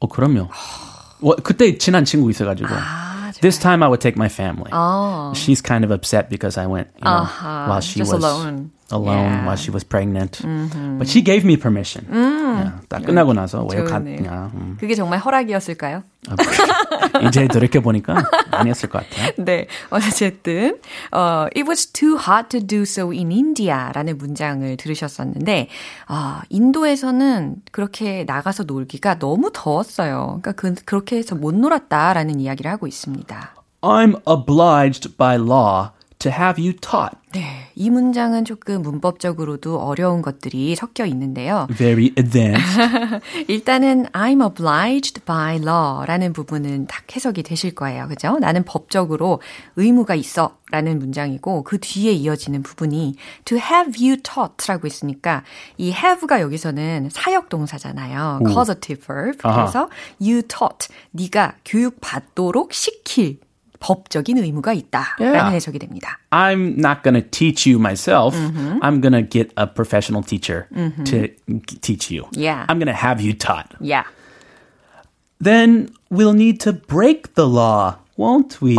어, 0.01 0.07
그럼요. 0.09 0.49
well, 1.23 1.37
그때 1.43 1.77
친한 1.79 2.05
친구 2.05 2.31
있어가지고. 2.31 2.69
아, 2.71 3.33
This 3.41 3.59
time 3.59 3.83
I 3.83 3.89
would 3.89 4.01
take 4.01 4.17
my 4.17 4.29
family. 4.29 4.71
어. 4.73 5.33
She's 5.35 5.61
kind 5.61 5.85
of 5.85 5.91
upset 5.93 6.29
because 6.31 6.57
I 6.61 6.67
went, 6.67 6.89
you 6.97 7.05
know, 7.05 7.23
Uh-huh. 7.25 7.67
while 7.69 7.81
she 7.81 7.99
Just 8.01 8.13
was 8.15 8.23
alone. 8.25 8.71
Alone 8.95 9.19
Yeah. 9.27 9.45
while 9.47 9.57
she 9.57 9.71
was 9.71 9.85
pregnant. 9.85 10.41
But 10.99 11.09
she 11.09 11.23
gave 11.23 11.45
me 11.45 11.57
permission. 11.57 12.07
Yeah, 12.11 12.81
딱 12.89 13.03
끝나고 13.05 13.33
나서 13.35 13.67
왜. 13.67 13.83
갔냐. 13.85 14.51
음. 14.55 14.77
그게 14.79 14.95
정말 14.95 15.19
허락이었을까요? 15.19 16.03
이제 17.27 17.47
돌이켜 17.49 17.81
보니까 17.81 18.15
아니었을 18.51 18.89
것 18.89 19.03
같아요. 19.03 19.33
네, 19.45 19.67
어쨌든 19.91 20.79
어, 21.13 21.47
it 21.55 21.65
was 21.69 21.87
too 21.93 22.17
hot 22.17 22.49
to 22.49 22.61
do 22.67 22.83
so 22.83 23.11
in 23.11 23.31
India라는 23.31 24.17
문장을 24.19 24.77
들으셨었는데 24.77 25.69
아, 26.07 26.43
인도에서는 26.49 27.57
그렇게 27.73 28.25
나가서 28.27 28.63
놀기가 28.65 29.19
너무 29.19 29.51
더웠어요. 29.53 30.41
그러니까 30.43 30.53
그, 30.53 30.75
그렇게 30.85 31.17
해서 31.17 31.35
못 31.35 31.55
놀았다라는 31.55 32.41
이야기를 32.41 32.71
하고 32.71 32.87
있습니다. 32.87 33.55
I'm 33.83 34.17
obliged 34.27 35.17
by 35.19 35.37
law 35.37 35.89
to 36.19 36.31
have 36.33 36.63
you 36.63 36.75
taught. 36.75 37.17
네, 37.33 37.69
이 37.75 37.91
문장은 37.91 38.45
조금 38.45 38.83
문법적으로도 38.83 39.81
어려운 39.81 40.23
것들이 40.23 40.77
섞여 40.77 41.05
있는데요. 41.05 41.67
Very 41.77 42.13
advanced. 42.17 42.81
일단은 43.49 44.07
I'm 44.13 44.45
obliged 44.45 45.25
by 45.25 45.57
law라는 45.57 46.33
부분은 46.33 46.87
딱 46.87 47.05
해석이 47.15 47.43
되실 47.43 47.75
거예요. 47.75 48.07
그죠? 48.07 48.39
나는 48.39 48.65
법적으로 48.65 49.41
의무가 49.77 50.15
있어 50.15 50.57
라는 50.71 50.99
문장이고 50.99 51.65
그 51.65 51.79
뒤에 51.81 52.13
이어지는 52.13 52.63
부분이 52.63 53.17
to 53.45 53.59
have 53.59 53.93
you 54.01 54.21
taught라고 54.23 54.87
있으니까 54.87 55.43
이 55.77 55.89
have가 55.93 56.41
여기서는 56.41 57.11
사역 57.13 57.49
동사잖아요. 57.49 58.41
causative 58.47 59.05
verb. 59.05 59.39
그래서 59.39 59.89
you 60.21 60.43
taught 60.43 60.89
네가 61.11 61.57
교육 61.65 62.01
받도록 62.01 62.73
시킬 62.73 63.39
법적인 63.84 64.38
의무가 64.38 64.74
있다라는 64.74 65.34
Yeah. 65.36 65.56
해석이 65.56 65.80
됩니다. 65.80 66.20
I'm 66.32 66.76
not 66.78 67.02
going 67.02 67.16
to 67.16 67.22
teach 67.22 67.66
you 67.66 67.80
myself. 67.80 68.36
I'm 68.82 69.00
going 69.00 69.14
to 69.14 69.22
get 69.24 69.54
a 69.56 69.66
professional 69.68 70.22
teacher 70.22 70.68
to 71.06 71.28
g- 71.48 71.78
teach 71.82 72.12
you. 72.12 72.28
Yeah. 72.34 72.66
I'm 72.68 72.78
going 72.78 72.92
to 72.92 72.94
have 72.94 73.22
you 73.22 73.32
taught. 73.34 73.72
Yeah. 73.80 74.04
Then 75.40 75.90
we'll 76.12 76.34
need 76.34 76.60
to 76.62 76.74
break 76.74 77.36
the 77.36 77.48
law, 77.48 77.96
won't 78.19 78.61
we? 78.63 78.77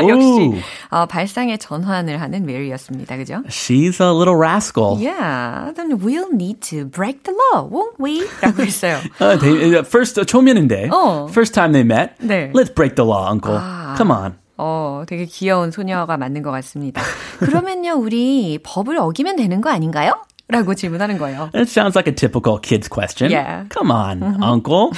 역시 0.00 0.62
어, 0.90 1.06
발상의 1.06 1.58
전환을 1.58 2.20
하는 2.20 2.46
메리였습니다. 2.46 3.16
그죠? 3.16 3.42
She's 3.48 4.00
a 4.00 4.12
little 4.12 4.36
rascal. 4.36 4.96
Yeah, 4.98 5.72
then 5.74 5.98
we'll 5.98 6.32
need 6.32 6.60
to 6.70 6.84
break 6.84 7.24
the 7.24 7.34
law, 7.34 7.68
won't 7.68 7.96
we? 7.98 8.26
라고 8.42 8.62
했어요. 8.62 8.98
uh, 9.20 9.36
they, 9.38 9.82
first 9.84 10.20
초면인데 10.24 10.88
어. 10.90 11.28
first 11.30 11.54
time 11.54 11.72
they 11.72 11.84
met. 11.84 12.14
네. 12.18 12.52
Let's 12.54 12.72
break 12.74 12.96
the 12.96 13.04
law, 13.06 13.30
uncle. 13.30 13.56
아. 13.58 13.94
Come 13.96 14.10
on. 14.12 14.34
어, 14.56 15.04
되게 15.06 15.24
귀여운 15.24 15.70
소녀가 15.70 16.16
맞는 16.16 16.42
것 16.42 16.50
같습니다. 16.50 17.00
그러면요, 17.38 17.92
우리 17.92 18.58
법을 18.62 18.98
어기면 18.98 19.36
되는 19.36 19.60
거 19.60 19.70
아닌가요? 19.70 20.20
라고 20.48 20.74
질문하는 20.74 21.18
거예요. 21.18 21.50
It 21.54 21.68
sounds 21.68 21.94
like 21.94 22.08
a 22.10 22.14
typical 22.14 22.58
kid's 22.58 22.88
question. 22.88 23.30
Yeah. 23.30 23.66
Come 23.68 23.92
on, 23.92 24.42
uncle. 24.42 24.92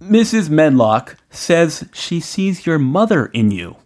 Mrs. 0.00 0.50
Medlock 0.50 1.16
says 1.30 1.86
she 1.94 2.20
sees 2.20 2.66
your 2.66 2.78
mother 2.78 3.30
in 3.32 3.50
you. 3.50 3.76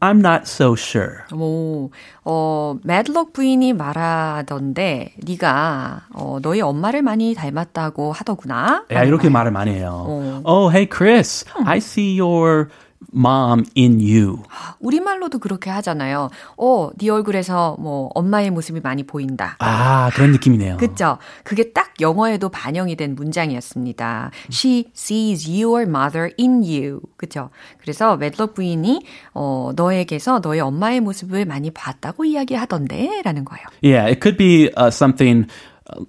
I'm 0.00 0.20
not 0.20 0.46
so 0.46 0.74
sure. 0.74 1.24
뭐, 1.32 1.88
어, 2.24 2.76
매드록 2.84 3.32
부인이 3.32 3.72
말하던데, 3.72 5.14
네가 5.26 6.02
어, 6.14 6.38
너희 6.42 6.60
엄마를 6.60 7.00
많이 7.00 7.34
닮았다고 7.34 8.12
하더구나. 8.12 8.84
야, 8.92 9.04
이렇게 9.04 9.30
말을 9.30 9.50
많이 9.50 9.70
해요. 9.70 10.42
Oh, 10.44 10.68
hey, 10.70 10.86
Chris. 10.86 11.46
I 11.64 11.78
see 11.78 12.20
your 12.20 12.68
mom 13.13 13.63
in 13.77 13.99
you. 13.99 14.37
우리말로도 14.79 15.39
그렇게 15.39 15.69
하잖아요. 15.69 16.29
어, 16.57 16.89
네 16.97 17.09
얼굴에서 17.09 17.77
뭐 17.79 18.09
엄마의 18.13 18.51
모습이 18.51 18.81
많이 18.81 19.03
보인다. 19.03 19.55
아, 19.59 20.09
그런 20.13 20.31
느낌이네요. 20.31 20.77
그쵸? 20.77 21.17
그게 21.43 21.71
딱 21.73 21.93
영어에도 22.01 22.49
반영이 22.49 22.95
된 22.95 23.15
문장이었습니다. 23.15 24.31
She 24.51 24.85
sees 24.95 25.49
your 25.49 25.87
mother 25.87 26.31
in 26.39 26.63
you. 26.63 27.01
그쵸? 27.17 27.49
그래서 27.79 28.17
매드록 28.17 28.53
부인이 28.53 29.05
어, 29.33 29.71
너에게서 29.75 30.39
너의 30.43 30.61
엄마의 30.61 30.99
모습을 31.01 31.45
많이 31.45 31.71
봤다고 31.71 32.25
이야기하던데 32.25 33.21
라는 33.23 33.45
거예요. 33.45 33.65
Yeah, 33.83 34.09
it 34.09 34.21
could 34.21 34.37
be 34.37 34.69
uh, 34.77 34.87
something, 34.87 35.47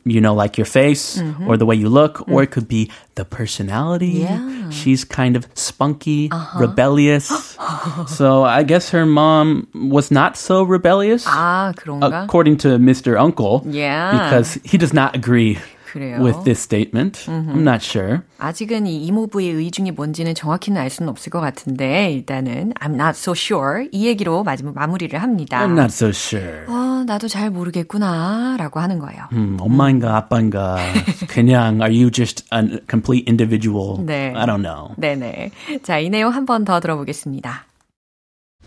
you 0.03 0.19
know, 0.19 0.33
like 0.35 0.57
your 0.57 0.65
face 0.65 1.21
or 1.47 1.55
the 1.55 1.65
way 1.65 1.75
you 1.75 1.87
look, 1.87 2.27
or 2.27 2.43
it 2.43 2.51
could 2.51 2.67
be 2.67 2.91
the 3.15 3.23
personality. 3.23 4.27
Yeah. 4.27 4.69
She's 4.69 5.05
kind 5.05 5.35
of 5.35 5.47
spunky, 5.55 6.29
rebellious. 6.59 7.57
so 8.07 8.43
I 8.43 8.63
guess 8.63 8.89
her 8.91 9.05
mom 9.05 9.67
was 9.73 10.11
not 10.11 10.37
so 10.37 10.63
rebellious, 10.63 11.25
아, 11.25 11.73
그런가? 11.77 12.23
according 12.25 12.57
to 12.57 12.77
Mr. 12.77 13.17
Uncle, 13.19 13.63
Yeah. 13.65 14.11
because 14.11 14.59
he 14.63 14.77
does 14.77 14.93
not 14.93 15.15
agree 15.15 15.57
그래요. 15.91 16.21
with 16.21 16.43
this 16.43 16.59
statement. 16.59 17.25
I'm 17.27 17.63
not 17.63 17.81
sure. 17.81 18.21
아직은 18.37 18.85
이 18.85 19.05
이모부의 19.07 19.49
의중이 19.49 19.91
뭔지는 19.91 20.35
정확히는 20.35 20.79
알 20.79 20.89
수는 20.89 21.09
없을 21.09 21.29
것 21.31 21.39
같은데 21.41 22.11
일단은 22.13 22.73
I'm 22.79 22.93
not 22.93 23.17
so 23.17 23.33
sure 23.33 23.87
이 23.91 24.05
얘기로 24.07 24.43
마지막 24.43 24.75
마무리를 24.75 25.17
합니다. 25.19 25.59
I'm 25.65 25.71
not 25.71 25.91
so 25.91 26.09
sure. 26.09 26.65
어, 26.67 26.82
나도 27.05 27.27
잘 27.27 27.49
모르겠구나 27.49 28.55
라고 28.57 28.79
하는 28.79 28.99
거예요. 28.99 29.23
음, 29.33 29.57
엄마인가 29.59 30.15
아빠인가 30.17 30.77
그냥 31.27 31.81
are 31.81 31.93
you 31.93 32.09
just 32.11 32.45
a 32.53 32.79
complete 32.89 33.25
individual? 33.27 34.03
네. 34.05 34.33
I 34.35 34.45
don't 34.45 34.61
know. 34.61 34.93
네네. 34.97 35.51
자, 35.83 35.99
이 35.99 36.09
내용 36.09 36.33
한 36.33 36.45
번 36.45 36.65
더 36.65 36.79
들어보겠습니다. 36.79 37.65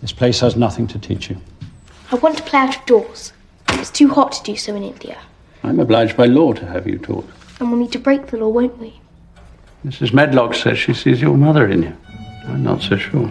This 0.01 0.15
place 0.15 0.41
has 0.45 0.57
nothing 0.57 0.87
to 0.93 0.99
teach 1.01 1.31
you. 1.33 1.41
I 2.11 2.19
want 2.23 2.37
to 2.39 2.45
play 2.45 2.61
out 2.63 2.77
of 2.77 2.85
doors. 2.87 3.33
It's 3.69 3.91
too 3.91 4.09
hot 4.13 4.33
to 4.37 4.43
do 4.45 4.57
so 4.57 4.75
in 4.77 4.83
India. 4.83 5.17
I'm 5.63 5.79
obliged 5.81 6.17
by 6.17 6.27
law 6.27 6.53
to 6.55 6.67
have 6.67 6.87
you 6.91 6.99
taught. 6.99 7.25
And 7.61 7.71
we'll 7.71 7.79
need 7.81 7.93
to 7.93 7.99
break 8.01 8.27
the 8.27 8.37
law, 8.39 8.49
won't 8.49 8.79
we? 8.81 8.93
Mrs. 9.87 10.13
Medlock 10.13 10.55
says 10.55 10.79
she 10.79 10.93
sees 10.95 11.21
your 11.23 11.37
mother 11.37 11.69
in 11.69 11.83
you. 11.85 11.93
I'm 12.49 12.63
not 12.63 12.83
so 12.83 12.97
sure. 12.97 13.31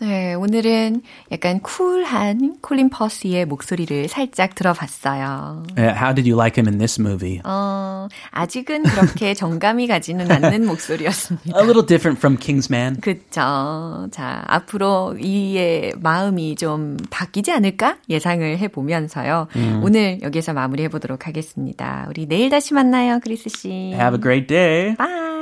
네, 0.00 0.34
오늘은 0.34 1.02
약간 1.32 1.58
쿨한 1.60 2.58
콜린 2.60 2.88
퍼시의 2.88 3.46
목소리를 3.46 4.06
살짝 4.06 4.54
들어봤어요. 4.54 5.64
Uh, 5.76 5.90
How 5.92 6.14
did 6.14 6.30
you 6.30 6.36
like 6.36 6.56
him 6.56 6.68
in 6.68 6.78
this 6.78 7.00
movie? 7.00 7.40
어, 7.44 8.06
아직은 8.30 8.84
그렇게 8.84 9.34
정감이 9.34 9.88
가지는 9.88 10.30
않는 10.30 10.66
목소리였습니다. 10.66 11.58
A 11.58 11.64
little 11.64 11.84
different 11.84 12.18
from 12.18 12.36
Kingsman. 12.38 13.00
그쵸. 13.00 14.08
자, 14.12 14.44
앞으로 14.46 15.16
이의 15.20 15.92
마음이 16.00 16.54
좀 16.54 16.96
바뀌지 17.10 17.50
않을까 17.50 17.96
예상을 18.08 18.56
해보면서요. 18.58 19.48
오늘 19.82 20.22
여기서 20.22 20.52
마무리해보도록 20.52 21.26
하겠습니다. 21.26 22.06
우리 22.08 22.26
내일 22.26 22.50
다시 22.50 22.72
만나요, 22.72 23.18
크리스 23.22 23.48
씨. 23.48 23.68
Have 23.94 24.14
a 24.18 24.20
great 24.20 24.46
day. 24.46 24.94
Bye. 24.96 25.37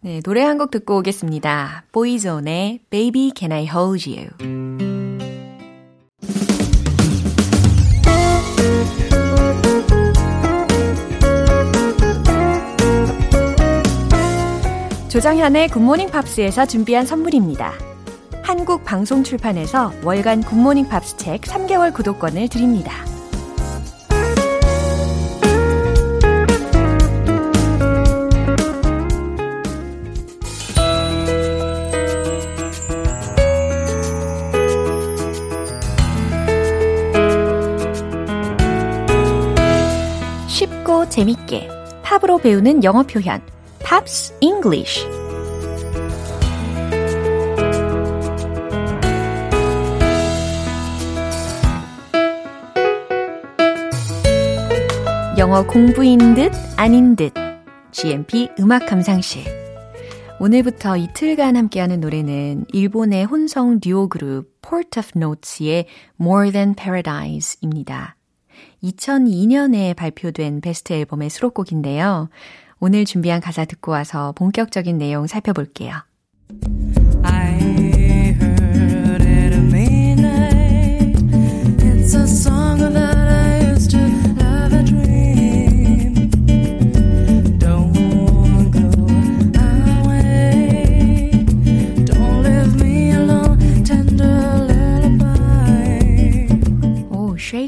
네, 0.00 0.20
노래 0.20 0.42
한 0.42 0.58
곡 0.58 0.70
듣고 0.70 0.98
오겠습니다. 0.98 1.84
Boyzone의 1.92 2.80
Baby 2.90 3.32
Can 3.36 3.52
I 3.52 3.66
Hold 3.66 4.08
You. 4.08 5.38
조정현의 15.08 15.68
Good 15.68 15.83
Morning 15.83 16.10
Pops에서 16.10 16.66
준비한 16.66 17.06
선물입니다. 17.06 17.72
한국 18.42 18.84
방송 18.84 19.22
출판에서 19.24 19.92
월간 20.04 20.42
Good 20.42 20.59
Morning 20.59 20.88
Pops 20.88 21.16
책 21.16 21.42
3개월 21.42 21.92
구독권을 21.94 22.48
드립니다. 22.48 22.92
재밌게 41.18 41.68
팝으로 42.04 42.38
배우는 42.38 42.84
영어 42.84 43.02
표현 43.02 43.42
Pops 43.82 44.36
English 44.40 45.04
영어 55.38 55.66
공부인 55.66 56.36
듯 56.36 56.52
아닌 56.76 57.16
듯 57.16 57.32
GMP 57.90 58.50
음악 58.60 58.86
감상실 58.86 59.42
오늘부터 60.38 60.96
이틀간 60.96 61.56
함께하는 61.56 61.98
노래는 61.98 62.66
일본의 62.72 63.24
혼성 63.24 63.80
듀오 63.80 64.08
그룹 64.08 64.52
Port 64.62 65.00
of 65.00 65.10
Notes의 65.16 65.86
More 66.20 66.52
Than 66.52 66.76
Paradise입니다. 66.76 68.17
2002년에 68.82 69.94
발표된 69.96 70.60
베스트 70.60 70.92
앨범의 70.92 71.30
수록곡인데요. 71.30 72.28
오늘 72.80 73.04
준비한 73.04 73.40
가사 73.40 73.64
듣고 73.64 73.92
와서 73.92 74.32
본격적인 74.32 74.98
내용 74.98 75.26
살펴볼게요. 75.26 75.94
I 77.22 77.87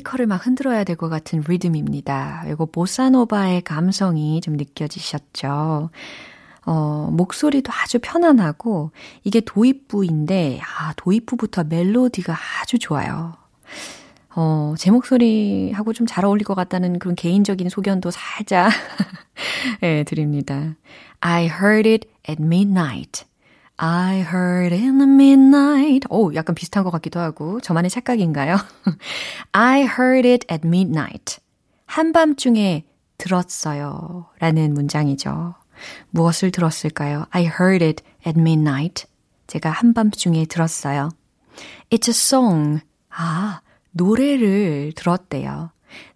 오, 0.00 0.02
쉐이커를 0.02 0.26
막 0.26 0.44
흔들어야 0.46 0.84
될 0.84 0.96
것 0.96 1.08
같은 1.08 1.42
리듬입니다. 1.46 2.44
이거 2.48 2.66
보사노바의 2.66 3.62
감성이 3.62 4.40
좀 4.40 4.56
느껴지셨죠? 4.56 5.90
어, 6.66 7.08
목소리도 7.12 7.72
아주 7.72 7.98
편안하고, 8.02 8.90
이게 9.24 9.40
도입부인데, 9.40 10.60
아, 10.62 10.92
도입부부터 10.96 11.64
멜로디가 11.64 12.36
아주 12.62 12.78
좋아요. 12.78 13.34
어, 14.34 14.74
제 14.78 14.90
목소리하고 14.90 15.92
좀 15.92 16.06
잘 16.06 16.24
어울릴 16.24 16.44
것 16.44 16.54
같다는 16.54 16.98
그런 16.98 17.14
개인적인 17.16 17.68
소견도 17.68 18.10
살짝, 18.10 18.70
예, 19.82 20.04
드립니다. 20.04 20.74
I 21.20 21.46
heard 21.46 21.88
it 21.88 22.08
at 22.28 22.42
midnight. 22.42 23.24
I 23.82 24.20
heard 24.20 24.74
in 24.74 24.98
the 24.98 25.08
midnight. 25.08 26.06
오, 26.10 26.34
약간 26.34 26.54
비슷한 26.54 26.84
것 26.84 26.90
같기도 26.90 27.18
하고, 27.18 27.62
저만의 27.62 27.88
착각인가요? 27.88 28.58
I 29.52 29.84
heard 29.84 30.28
it 30.28 30.46
at 30.52 30.66
midnight. 30.66 31.38
한밤중에 31.86 32.84
들었어요. 33.16 34.26
라는 34.38 34.74
문장이죠. 34.74 35.54
무엇을 36.10 36.50
들었을까요? 36.50 37.24
I 37.30 37.44
heard 37.44 37.82
it 37.82 38.04
at 38.26 38.38
midnight. 38.38 39.06
제가 39.46 39.70
한밤중에 39.70 40.44
들었어요. 40.44 41.08
It's 41.88 42.08
a 42.08 42.10
song. 42.10 42.80
아, 43.08 43.62
노래를 43.92 44.92
들었대요. 44.94 45.70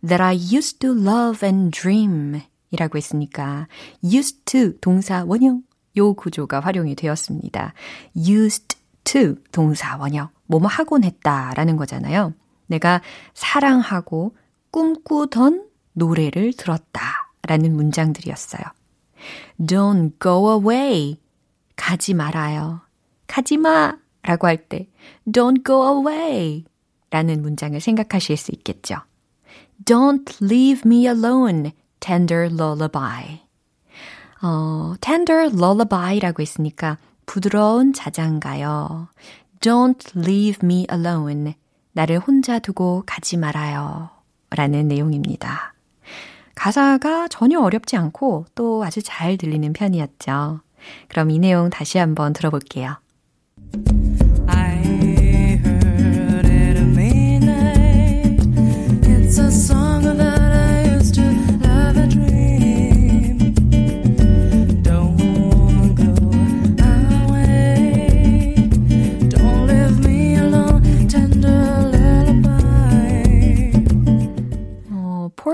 That 0.06 0.22
I 0.22 0.34
used 0.34 0.80
to 0.80 0.90
love 0.90 1.40
and 1.42 1.70
dream. 1.70 2.42
이라고 2.70 2.98
했으니까 2.98 3.68
used 4.04 4.44
to 4.44 4.72
동사 4.80 5.24
원형 5.24 5.62
요 5.96 6.14
구조가 6.14 6.60
활용이 6.60 6.94
되었습니다. 6.94 7.74
used 8.16 8.76
to 9.04 9.36
동사 9.52 9.96
원형. 9.96 10.28
뭐뭐 10.46 10.66
하곤 10.66 11.04
했다라는 11.04 11.76
거잖아요. 11.76 12.32
내가 12.66 13.00
사랑하고 13.34 14.36
꿈꾸던 14.70 15.68
노래를 15.92 16.52
들었다 16.54 17.30
라는 17.42 17.74
문장들이었어요. 17.76 18.62
Don't 19.60 20.12
go 20.20 20.52
away. 20.52 21.18
가지 21.76 22.14
말아요. 22.14 22.80
가지 23.26 23.56
마 23.56 23.96
라고 24.22 24.46
할 24.46 24.68
때 24.68 24.88
Don't 25.26 25.64
go 25.64 25.98
away 25.98 26.64
라는 27.10 27.42
문장을 27.42 27.78
생각하실 27.80 28.36
수 28.36 28.52
있겠죠. 28.52 28.96
Don't 29.84 30.42
leave 30.42 30.82
me 30.84 31.06
alone. 31.06 31.72
Tender 32.00 32.52
lullaby. 32.52 33.43
어, 34.44 34.94
tender 35.00 35.48
lullaby라고 35.54 36.42
했으니까 36.42 36.98
부드러운 37.24 37.94
자장가요. 37.94 39.08
Don't 39.60 40.16
leave 40.18 40.58
me 40.62 40.86
alone. 40.92 41.54
나를 41.92 42.18
혼자 42.18 42.58
두고 42.58 43.04
가지 43.06 43.38
말아요. 43.38 44.10
라는 44.50 44.86
내용입니다. 44.88 45.72
가사가 46.54 47.28
전혀 47.28 47.58
어렵지 47.58 47.96
않고 47.96 48.44
또 48.54 48.84
아주 48.84 49.00
잘 49.02 49.38
들리는 49.38 49.72
편이었죠. 49.72 50.60
그럼 51.08 51.30
이 51.30 51.38
내용 51.38 51.70
다시 51.70 51.96
한번 51.96 52.34
들어볼게요. 52.34 52.98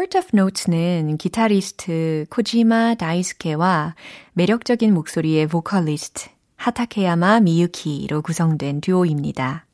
어, 0.00 0.06
Port 0.10 0.16
of 0.16 0.28
Notes는 0.32 1.18
기타리스트 1.18 2.24
코지마 2.30 2.94
다이스케와 2.94 3.94
매력적인 4.32 4.94
목소리의 4.94 5.46
보컬리스트 5.46 6.30
하타케야마 6.56 7.40
미유키로 7.40 8.22
구성된 8.22 8.80
듀오입니다. 8.80 9.66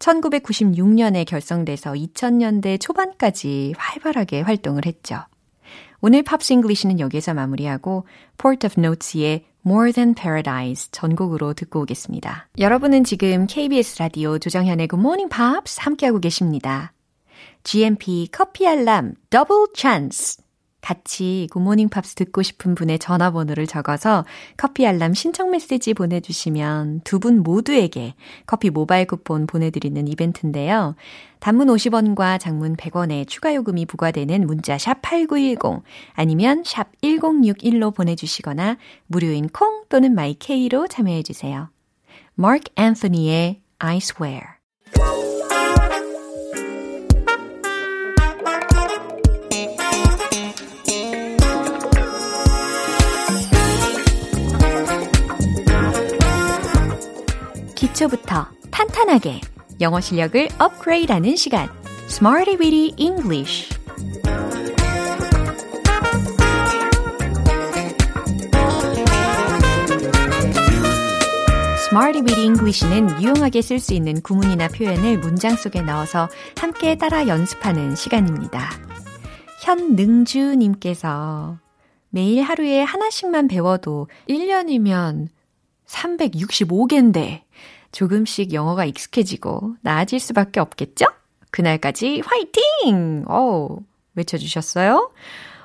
1996년에 0.00 1.24
결성돼서 1.24 1.92
2000년대 1.92 2.80
초반까지 2.80 3.74
활발하게 3.78 4.40
활동을 4.40 4.86
했죠. 4.86 5.20
오늘 6.00 6.24
Pops 6.24 6.52
English는 6.52 6.98
여기서 6.98 7.34
마무리하고 7.34 8.06
Port 8.38 8.66
of 8.66 8.74
Notes의 8.76 9.44
More 9.64 9.92
Than 9.92 10.14
Paradise 10.14 10.88
전곡으로 10.90 11.54
듣고 11.54 11.82
오겠습니다. 11.82 12.48
여러분은 12.58 13.04
지금 13.04 13.46
KBS 13.46 14.00
라디오 14.00 14.38
조정현의 14.40 14.88
Good 14.88 15.00
Morning 15.00 15.32
Pops 15.32 15.78
함께하고 15.80 16.18
계십니다. 16.18 16.92
GMP 17.62 18.28
커피 18.32 18.66
알람 18.66 19.14
더블 19.30 19.68
찬스. 19.74 20.42
같이 20.80 21.46
Good 21.52 21.66
Morning 21.66 21.90
Pops 21.90 22.14
듣고 22.14 22.40
싶은 22.40 22.74
분의 22.74 22.98
전화번호를 22.98 23.66
적어서 23.66 24.24
커피 24.56 24.86
알람 24.86 25.12
신청 25.12 25.50
메시지 25.50 25.92
보내주시면 25.92 27.02
두 27.04 27.18
분 27.18 27.42
모두에게 27.42 28.14
커피 28.46 28.70
모바일 28.70 29.06
쿠폰 29.06 29.46
보내드리는 29.46 30.08
이벤트인데요. 30.08 30.96
단문 31.38 31.68
50원과 31.68 32.40
장문 32.40 32.76
100원의 32.76 33.28
추가 33.28 33.54
요금이 33.54 33.84
부과되는 33.84 34.46
문자 34.46 34.78
샵 34.78 35.02
8910 35.02 35.82
아니면 36.14 36.62
샵 36.64 36.88
1061로 37.02 37.94
보내주시거나 37.94 38.78
무료인 39.06 39.48
콩 39.50 39.84
또는 39.90 40.14
My 40.14 40.44
K로 40.44 40.88
참여해주세요. 40.88 41.68
Marc 42.38 42.72
Anthony의 42.78 43.60
I 43.80 43.98
Swear 43.98 44.44
기초부터 58.00 58.46
탄탄하게 58.70 59.40
영어 59.80 60.00
실력을 60.00 60.48
업그레이드하는 60.58 61.36
시간 61.36 61.68
Smarty 62.08 62.56
Weedy 62.58 62.94
English 62.96 63.68
Smarty 71.88 72.22
Weedy 72.22 72.44
English는 72.44 73.22
유용하게 73.22 73.60
쓸 73.60 73.78
수 73.78 73.92
있는 73.92 74.22
구문이나 74.22 74.68
표현을 74.68 75.18
문장 75.18 75.56
속에 75.56 75.82
넣어서 75.82 76.28
함께 76.56 76.96
따라 76.96 77.26
연습하는 77.26 77.96
시간입니다. 77.96 78.70
현능주님께서 79.62 81.58
매일 82.08 82.42
하루에 82.44 82.82
하나씩만 82.82 83.48
배워도 83.48 84.08
1년이면 84.28 85.28
365개인데 85.86 87.42
조금씩 87.92 88.52
영어가 88.52 88.84
익숙해지고 88.84 89.76
나아질 89.82 90.20
수밖에 90.20 90.60
없겠죠? 90.60 91.06
그날까지 91.50 92.22
화이팅! 92.24 93.24
오, 93.28 93.78
외쳐주셨어요? 94.14 95.10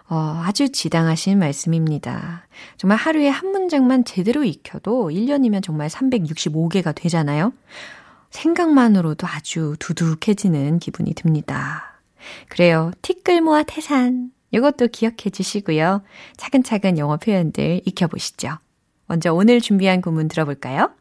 어, 0.08 0.42
아주 0.44 0.70
지당하신 0.72 1.40
말씀입니다. 1.40 2.48
정말 2.78 2.98
하루에 2.98 3.28
한 3.28 3.50
문장만 3.52 4.06
제대로 4.06 4.44
익혀도 4.44 5.10
1년이면 5.10 5.64
정말 5.64 5.88
365개가 5.90 6.94
되잖아요? 6.94 7.54
생각만으로도 8.30 9.26
아주 9.28 9.76
두둑해지는 9.80 10.80
기분이 10.80 11.14
듭니다. 11.14 12.00
그래요. 12.50 12.92
티끌 13.02 13.42
모아 13.42 13.64
태산. 13.64 14.32
이것도 14.52 14.88
기억해 14.88 15.30
주시고요. 15.32 16.02
차근차근 16.38 16.98
영어 16.98 17.18
표현들 17.18 17.82
익혀보시죠. 17.86 18.58
먼저 19.08 19.34
오늘 19.34 19.60
준비한 19.62 20.02
구문 20.02 20.28
들어볼까요? 20.28 20.92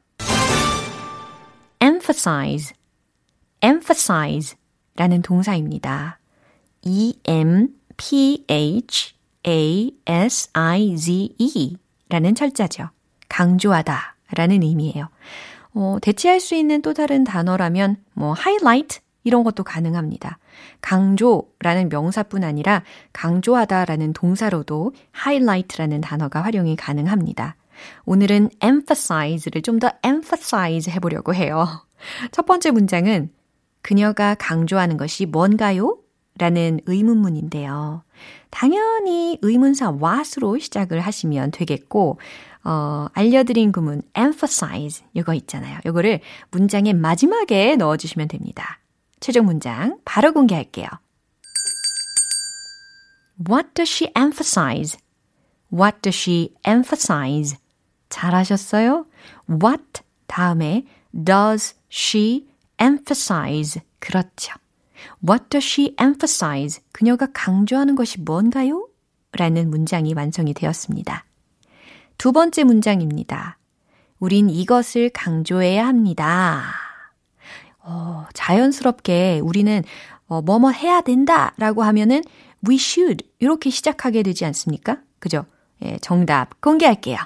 Emphasize, 2.04 2.74
emphasize 3.62 4.56
라는 4.94 5.22
동사입니다. 5.22 6.18
E-M-P-H-A-S-I-Z-E 6.82 7.66
라는 12.10 12.34
철자죠. 12.34 12.90
강조하다 13.30 14.16
라는 14.36 14.62
의미예요. 14.62 15.08
어, 15.72 15.96
대체할 16.02 16.40
수 16.40 16.54
있는 16.54 16.82
또 16.82 16.92
다른 16.92 17.24
단어라면 17.24 17.96
뭐 18.12 18.34
highlight 18.38 19.00
이런 19.24 19.42
것도 19.42 19.64
가능합니다. 19.64 20.38
강조라는 20.82 21.88
명사뿐 21.88 22.44
아니라 22.44 22.82
강조하다라는 23.14 24.12
동사로도 24.12 24.92
highlight라는 25.26 26.02
단어가 26.02 26.42
활용이 26.42 26.76
가능합니다. 26.76 27.56
오늘은 28.04 28.50
emphasize를 28.62 29.62
좀 29.62 29.78
더 29.78 29.90
emphasize 30.04 30.92
해보려고 30.92 31.34
해요. 31.34 31.66
첫 32.32 32.46
번째 32.46 32.70
문장은 32.70 33.30
그녀가 33.82 34.34
강조하는 34.34 34.96
것이 34.96 35.26
뭔가요? 35.26 35.98
라는 36.36 36.80
의문문인데요. 36.86 38.02
당연히 38.50 39.38
의문사 39.42 39.90
what으로 39.90 40.58
시작을 40.58 41.00
하시면 41.00 41.52
되겠고, 41.52 42.18
어, 42.64 43.06
알려드린 43.12 43.72
구문 43.72 44.02
emphasize 44.16 45.04
이거 45.12 45.34
있잖아요. 45.34 45.78
이거를 45.86 46.20
문장의 46.50 46.94
마지막에 46.94 47.76
넣어주시면 47.76 48.28
됩니다. 48.28 48.80
최종 49.20 49.46
문장 49.46 49.98
바로 50.04 50.32
공개할게요. 50.32 50.88
What 53.48 53.74
does 53.74 53.90
she 53.90 54.12
emphasize? 54.16 54.98
What 55.72 56.00
does 56.02 56.16
she 56.18 56.54
emphasize? 56.66 57.56
잘하셨어요? 58.08 59.06
What 59.48 60.02
다음에 60.26 60.84
does 61.12 61.74
she 61.94 62.46
emphasize? 62.80 63.80
그렇죠. 63.98 64.54
What 65.26 65.48
does 65.50 65.66
she 65.66 65.94
emphasize? 66.00 66.82
그녀가 66.92 67.28
강조하는 67.32 67.94
것이 67.94 68.20
뭔가요? 68.20 68.88
라는 69.32 69.70
문장이 69.70 70.14
완성이 70.14 70.54
되었습니다. 70.54 71.24
두 72.18 72.32
번째 72.32 72.64
문장입니다. 72.64 73.58
우린 74.18 74.48
이것을 74.48 75.10
강조해야 75.10 75.86
합니다. 75.86 76.64
어, 77.80 78.26
자연스럽게 78.32 79.40
우리는 79.42 79.82
어, 80.26 80.40
뭐뭐 80.40 80.70
해야 80.70 81.00
된다 81.00 81.52
라고 81.58 81.82
하면은 81.82 82.22
we 82.66 82.76
should 82.76 83.28
이렇게 83.40 83.70
시작하게 83.70 84.22
되지 84.22 84.44
않습니까? 84.46 84.98
그죠? 85.18 85.44
예, 85.82 85.98
정답 86.00 86.60
공개할게요. 86.60 87.18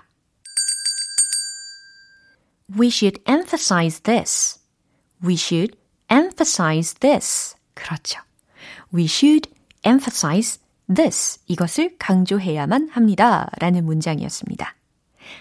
We 2.76 2.88
should 2.88 3.20
emphasize 3.26 4.00
this. 4.02 4.60
We 5.24 5.34
should 5.34 5.76
emphasize 6.10 6.94
this. 7.00 7.56
그렇죠. 7.74 8.20
We 8.92 9.04
should 9.04 9.50
emphasize 9.86 10.60
this. 10.94 11.40
이것을 11.46 11.96
강조해야만 11.98 12.88
합니다. 12.90 13.48
라는 13.58 13.84
문장이었습니다. 13.84 14.74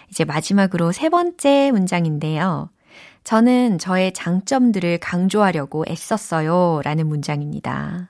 이제 0.09 0.25
마지막으로 0.25 0.91
세 0.91 1.09
번째 1.09 1.71
문장인데요. 1.71 2.69
저는 3.23 3.77
저의 3.77 4.13
장점들을 4.13 4.99
강조하려고 4.99 5.83
애썼어요. 5.87 6.81
라는 6.83 7.07
문장입니다. 7.07 8.09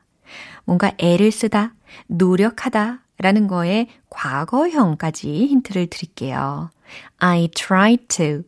뭔가 0.64 0.92
애를 1.00 1.32
쓰다, 1.32 1.74
노력하다 2.08 3.02
라는 3.20 3.48
거에 3.48 3.88
과거형까지 4.10 5.48
힌트를 5.48 5.88
드릴게요. 5.88 6.70
I 7.18 7.48
tried 7.48 8.08
to, 8.10 8.44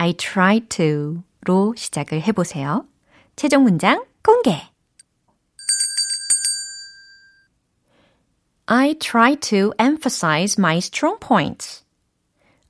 I 0.00 0.12
tried 0.12 0.68
to 0.68 1.24
로 1.44 1.74
시작을 1.76 2.22
해보세요. 2.22 2.86
최종 3.34 3.64
문장 3.64 4.04
공개! 4.22 4.62
I 8.66 8.94
try 8.94 9.34
to 9.34 9.72
emphasize 9.80 10.56
my 10.56 10.76
strong 10.76 11.18
points. 11.18 11.84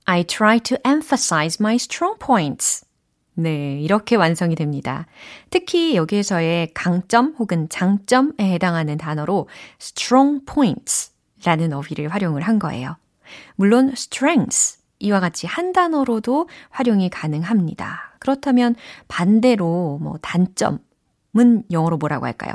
I 0.06 0.24
try 0.24 0.58
to 0.60 0.78
emphasize 0.86 1.58
my 1.60 1.74
strong 1.74 2.18
points. 2.18 2.86
네, 3.34 3.78
이렇게 3.78 4.16
완성이 4.16 4.54
됩니다. 4.54 5.06
특히 5.50 5.96
여기에서의 5.96 6.72
강점 6.72 7.34
혹은 7.38 7.68
장점에 7.68 8.32
해당하는 8.38 8.96
단어로 8.96 9.48
strong 9.78 10.46
points 10.46 11.12
라는 11.44 11.74
어휘를 11.74 12.08
활용을 12.08 12.40
한 12.40 12.58
거예요. 12.58 12.96
물론 13.56 13.90
strengths 13.90 14.77
이와 15.00 15.20
같이 15.20 15.46
한 15.46 15.72
단어로도 15.72 16.48
활용이 16.70 17.08
가능합니다. 17.10 18.16
그렇다면 18.18 18.74
반대로 19.06 19.98
뭐 20.02 20.18
단점은 20.20 21.64
영어로 21.70 21.98
뭐라고 21.98 22.26
할까요? 22.26 22.54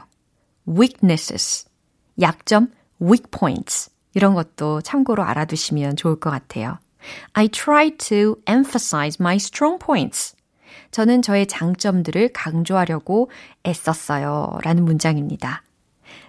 weaknesses, 0.68 1.68
약점, 2.22 2.72
weak 3.02 3.26
points 3.32 3.92
이런 4.14 4.34
것도 4.34 4.82
참고로 4.82 5.24
알아두시면 5.24 5.96
좋을 5.96 6.20
것 6.20 6.30
같아요. 6.30 6.78
I 7.34 7.48
try 7.50 7.92
to 7.98 8.36
emphasize 8.48 9.18
my 9.20 9.36
strong 9.36 9.80
points. 9.84 10.36
저는 10.92 11.22
저의 11.22 11.48
장점들을 11.48 12.34
강조하려고 12.34 13.30
애썼어요. 13.66 14.60
라는 14.64 14.86
문장입니다. 14.86 15.64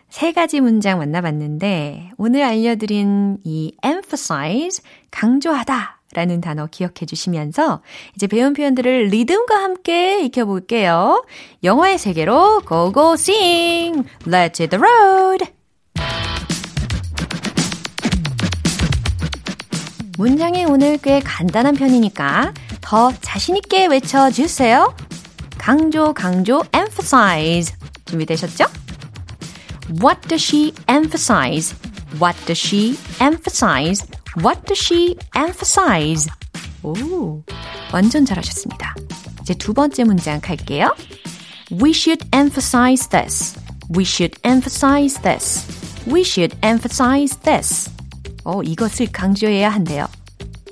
세 0.09 0.33
가지 0.33 0.61
문장 0.61 0.99
만나봤는데 0.99 2.13
오늘 2.19 2.43
알려드린 2.45 3.39
이 3.45 3.77
emphasize, 3.85 4.83
강조하다 5.11 6.01
라는 6.15 6.41
단어 6.41 6.67
기억해 6.67 7.07
주시면서 7.07 7.83
이제 8.15 8.27
배운 8.27 8.55
표현들을 8.55 9.09
리듬과 9.09 9.57
함께 9.57 10.25
익혀볼게요. 10.25 11.25
영어의 11.63 11.99
세계로 11.99 12.61
고고 12.61 13.15
sing! 13.15 14.09
Let's 14.21 14.61
hit 14.61 14.69
the 14.69 14.81
road! 14.81 15.45
문장이 20.17 20.65
오늘 20.67 20.97
꽤 20.99 21.19
간단한 21.19 21.75
편이니까 21.75 22.55
더 22.81 23.13
자신있게 23.21 23.87
외쳐주세요. 23.87 24.95
강조, 25.59 26.15
강조, 26.15 26.63
emphasize. 26.73 27.75
준비되셨죠? 28.05 28.67
What 30.01 30.29
does 30.29 30.45
she 30.45 30.73
emphasize? 30.89 31.75
What 32.21 32.39
does 32.47 32.61
she 32.61 32.97
emphasize? 33.21 34.07
What 34.38 34.66
does 34.66 34.80
she 34.80 35.16
emphasize? 35.36 36.30
오, 36.84 37.44
완전 37.94 38.26
잘하셨습니다. 38.26 38.96
이제 39.42 39.54
두 39.54 39.74
번째 39.74 40.04
문장 40.04 40.40
갈게요. 40.42 40.96
We 41.72 41.92
should 41.92 42.26
emphasize 42.34 43.10
this. 43.10 43.60
We 43.96 44.04
should 44.04 44.40
emphasize 44.46 45.22
this. 45.22 45.66
We 46.08 46.22
should 46.22 46.56
emphasize 46.64 47.38
this. 47.42 47.92
어, 48.44 48.62
이것을 48.64 49.12
강조해야 49.12 49.70
한대요. 49.70 50.08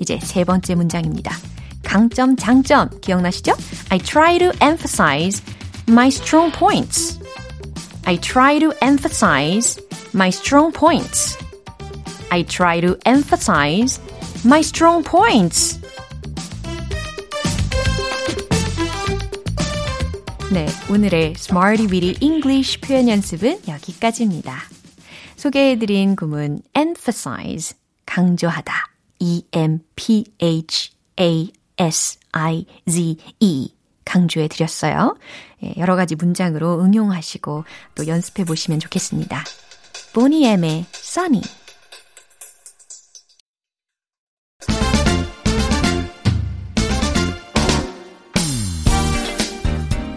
이제 0.00 0.18
세 0.22 0.44
번째 0.44 0.74
문장입니다. 0.74 1.36
강점, 1.82 2.36
장점 2.36 2.88
기억나시죠? 3.00 3.54
I 3.90 3.98
try 3.98 4.38
to 4.38 4.50
emphasize 4.60 5.42
my 5.88 6.08
strong 6.08 6.52
points. 6.56 7.18
I 8.04 8.18
try 8.20 8.58
to 8.58 8.72
emphasize 8.82 9.80
my 10.14 10.28
strong 10.28 10.72
points. 10.72 11.36
I 12.33 12.41
try 12.41 12.81
to 12.81 12.97
emphasize 13.05 14.01
my 14.43 14.61
strong 14.61 15.07
points. 15.07 15.79
네, 20.51 20.65
오늘의 20.89 21.35
Smarty 21.37 21.85
Weedy 21.91 22.17
English 22.21 22.81
표현 22.81 23.07
연습은 23.07 23.61
여기까지입니다. 23.67 24.63
소개해드린 25.35 26.15
구문 26.15 26.63
emphasize, 26.75 27.77
강조하다, 28.07 28.73
e-m-p-h-a-s-i-z-e 29.19 29.83
강조해드렸어요. 34.05 35.17
예, 35.65 35.73
여러 35.77 35.95
가지 35.95 36.15
문장으로 36.15 36.81
응용하시고 36.81 37.63
또 37.93 38.07
연습해보시면 38.07 38.79
좋겠습니다. 38.79 39.43
보니엠의 40.13 40.87
Sunny 40.95 41.43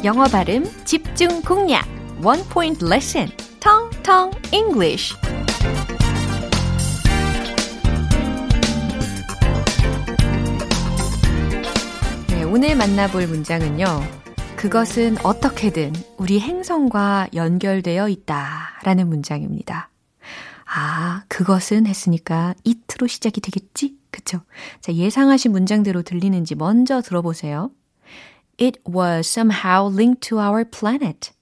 영어 0.06 0.22
발음 0.26 0.62
집중 0.84 1.42
공략 1.42 1.84
One 2.24 2.44
Point 2.44 2.86
Lesson 2.86 3.28
텅텅 3.58 4.30
English 4.52 5.12
네, 12.28 12.44
오늘 12.44 12.76
만나볼 12.76 13.26
문장은요. 13.26 13.84
그것은 14.54 15.16
어떻게든 15.24 15.92
우리 16.18 16.38
행성과 16.38 17.26
연결되어 17.34 18.08
있다 18.08 18.78
라는 18.84 19.08
문장입니다. 19.08 19.90
아, 20.66 21.24
그것은 21.26 21.88
했으니까 21.88 22.54
it로 22.62 23.08
시작이 23.08 23.40
되겠지? 23.40 23.96
그쵸? 24.12 24.42
자, 24.80 24.92
예상하신 24.92 25.50
문장대로 25.50 26.02
들리는지 26.02 26.54
먼저 26.54 27.02
들어보세요. 27.02 27.72
It 28.58 28.80
was 28.86 29.28
somehow 29.28 29.88
linked 29.88 30.26
to 30.28 30.38
our 30.38 30.64
planet. 30.64 31.32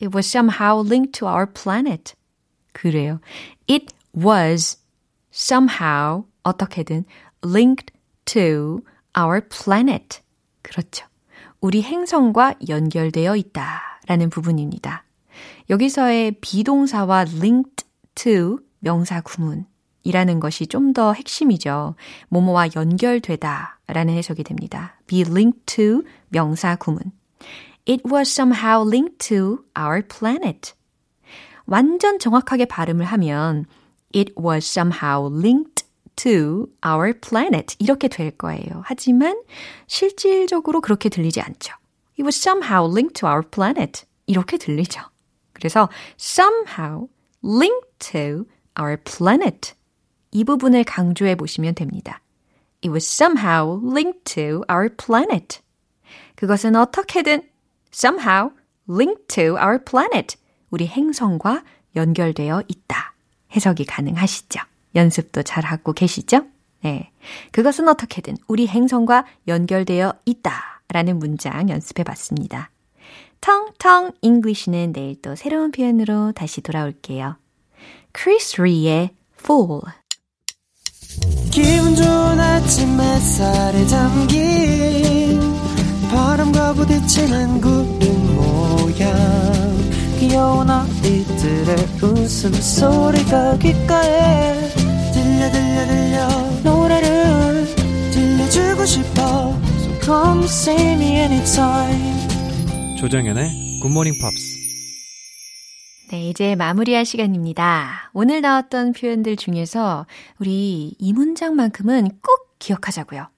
It 0.00 0.14
was 0.14 0.26
somehow 0.26 0.82
linked 0.82 1.12
to 1.20 1.26
our 1.28 1.46
planet. 1.46 2.14
그래요. 2.72 3.20
It 3.68 3.94
was 4.16 4.78
somehow 5.32 6.24
어떻게든 6.42 7.04
linked 7.44 7.92
to 8.26 8.80
our 9.16 9.40
planet. 9.48 10.20
그렇죠. 10.62 11.06
우리 11.60 11.82
행성과 11.82 12.54
연결되어 12.68 13.36
있다 13.36 14.00
라는 14.06 14.28
부분입니다. 14.28 15.04
여기서의 15.70 16.32
비동사와 16.40 17.26
linked 17.36 17.86
to 18.14 18.58
명사 18.80 19.20
구문이라는 19.22 20.40
것이 20.40 20.66
좀 20.66 20.92
더 20.92 21.12
핵심이죠. 21.14 21.94
뭐뭐와 22.28 22.68
연결되다 22.76 23.78
라는 23.86 24.14
해석이 24.14 24.44
됩니다. 24.44 24.96
be 25.06 25.20
linked 25.22 25.64
to 25.66 26.02
명사 26.34 26.74
구문. 26.76 27.12
It 27.86 28.02
was 28.04 28.28
somehow 28.28 28.84
linked 28.84 29.18
to 29.28 29.64
our 29.78 30.02
planet. 30.02 30.74
완전 31.66 32.18
정확하게 32.18 32.66
발음을 32.66 33.04
하면 33.04 33.66
It 34.14 34.34
was 34.38 34.66
somehow 34.66 35.30
linked 35.32 35.84
to 36.16 36.66
our 36.84 37.12
planet. 37.18 37.76
이렇게 37.78 38.08
될 38.08 38.32
거예요. 38.32 38.82
하지만 38.84 39.40
실질적으로 39.86 40.80
그렇게 40.80 41.08
들리지 41.08 41.40
않죠. 41.40 41.74
It 42.18 42.22
was 42.22 42.36
somehow 42.36 42.90
linked 42.90 43.20
to 43.20 43.28
our 43.28 43.42
planet. 43.42 44.04
이렇게 44.26 44.56
들리죠. 44.56 45.00
그래서 45.52 45.88
somehow 46.18 47.08
linked 47.44 47.98
to 47.98 48.44
our 48.78 48.96
planet. 48.96 49.74
이 50.32 50.42
부분을 50.44 50.84
강조해 50.84 51.34
보시면 51.36 51.74
됩니다. 51.74 52.20
It 52.82 52.90
was 52.90 53.06
somehow 53.06 53.80
linked 53.84 54.34
to 54.34 54.62
our 54.70 54.88
planet. 54.94 55.63
그것은 56.36 56.76
어떻게든 56.76 57.42
somehow 57.92 58.50
linked 58.88 59.26
to 59.28 59.56
our 59.56 59.82
planet. 59.84 60.36
우리 60.70 60.86
행성과 60.86 61.62
연결되어 61.96 62.62
있다. 62.68 63.14
해석이 63.54 63.84
가능하시죠? 63.84 64.60
연습도 64.94 65.42
잘 65.42 65.64
하고 65.64 65.92
계시죠? 65.92 66.46
네. 66.82 67.10
그것은 67.52 67.88
어떻게든 67.88 68.36
우리 68.48 68.66
행성과 68.66 69.24
연결되어 69.48 70.14
있다. 70.24 70.82
라는 70.88 71.18
문장 71.18 71.70
연습해 71.70 72.04
봤습니다. 72.04 72.70
텅텅 73.40 74.12
English는 74.22 74.92
내일 74.92 75.20
또 75.20 75.34
새로운 75.34 75.70
표현으로 75.70 76.32
다시 76.32 76.60
돌아올게요. 76.60 77.36
크리스 78.12 78.60
리의 78.60 79.10
Fool. 79.40 79.82
기분 81.50 81.94
좋은 81.94 82.40
아침 82.40 83.00
햇살에 83.00 83.86
담긴 83.86 85.33
바람과 86.14 86.74
부딪히는 86.74 87.60
구름 87.60 88.36
모양. 88.36 89.12
귀여운 90.20 90.70
아이들의 90.70 91.76
웃음소리가 92.00 93.58
귓가에 93.58 94.68
들려 95.12 95.50
들려 95.50 95.86
들려. 95.86 96.28
노래를 96.62 97.66
들려주고 98.12 98.86
싶어. 98.86 99.58
So 99.80 100.00
Come 100.04 100.44
see 100.44 100.92
me 100.92 101.16
anytime. 101.16 102.96
조정연의 102.98 103.80
굿모닝 103.82 104.14
팝스 104.20 104.54
네, 106.10 106.28
이제 106.28 106.54
마무리할 106.54 107.04
시간입니다. 107.04 108.10
오늘 108.12 108.40
나왔던 108.40 108.92
표현들 108.92 109.36
중에서 109.36 110.06
우리 110.38 110.94
이 110.96 111.12
문장만큼은 111.12 112.20
꼭 112.22 112.58
기억하자고요. 112.60 113.33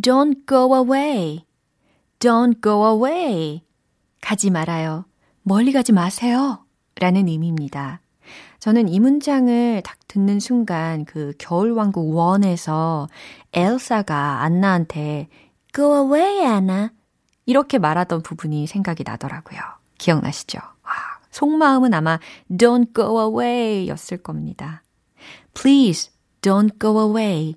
Don't 0.00 0.46
go 0.46 0.74
away. 0.74 1.44
Don't 2.18 2.60
go 2.60 2.84
away. 2.86 3.62
가지 4.20 4.50
말아요. 4.50 5.04
멀리 5.42 5.72
가지 5.72 5.92
마세요. 5.92 6.64
라는 6.96 7.28
의미입니다. 7.28 8.00
저는 8.58 8.88
이 8.88 8.98
문장을 8.98 9.82
딱 9.84 9.98
듣는 10.08 10.40
순간 10.40 11.04
그 11.04 11.32
겨울왕국 11.38 12.14
1에서 12.14 13.08
엘사가 13.52 14.42
안나한테 14.42 15.28
Go 15.74 15.94
away, 15.96 16.40
Anna. 16.40 16.88
이렇게 17.46 17.78
말하던 17.78 18.22
부분이 18.22 18.66
생각이 18.66 19.02
나더라고요. 19.04 19.60
기억나시죠? 19.98 20.58
와, 20.58 20.92
속마음은 21.30 21.92
아마 21.92 22.18
Don't 22.50 22.94
go 22.94 23.20
away 23.20 23.88
였을 23.88 24.16
겁니다. 24.22 24.82
Please 25.52 26.10
don't 26.40 26.80
go 26.80 26.98
away. 27.00 27.56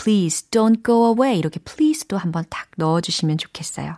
Please 0.00 0.48
don't 0.50 0.82
go 0.82 1.12
away. 1.12 1.38
이렇게 1.38 1.60
please도 1.60 2.16
한번 2.16 2.44
딱 2.48 2.68
넣어주시면 2.76 3.36
좋겠어요. 3.36 3.96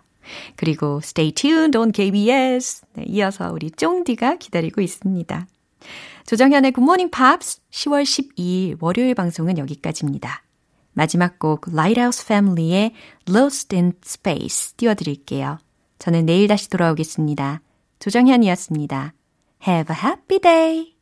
그리고 0.57 1.01
stay 1.03 1.33
tuned 1.33 1.79
on 1.79 1.93
KBS. 1.93 2.83
네, 2.95 3.05
이어서 3.07 3.53
우리 3.53 3.71
쫑디가 3.71 4.37
기다리고 4.37 4.81
있습니다. 4.81 5.47
조정현의 6.27 6.73
굿모닝 6.73 7.11
팝스 7.11 7.61
10월 7.71 8.03
12일 8.03 8.77
월요일 8.81 9.15
방송은 9.15 9.59
여기까지입니다. 9.59 10.43
마지막 10.93 11.39
곡 11.39 11.69
Lighthouse 11.69 12.25
Family의 12.25 12.93
Lost 13.29 13.75
in 13.75 13.93
Space 14.05 14.75
띄워드릴게요. 14.77 15.59
저는 15.99 16.27
내일 16.27 16.49
다시 16.49 16.69
돌아오겠습니다. 16.69 17.63
조정현이었습니다. 18.01 19.15
Have 19.67 19.95
a 19.95 20.03
happy 20.03 20.41
day! 20.41 20.93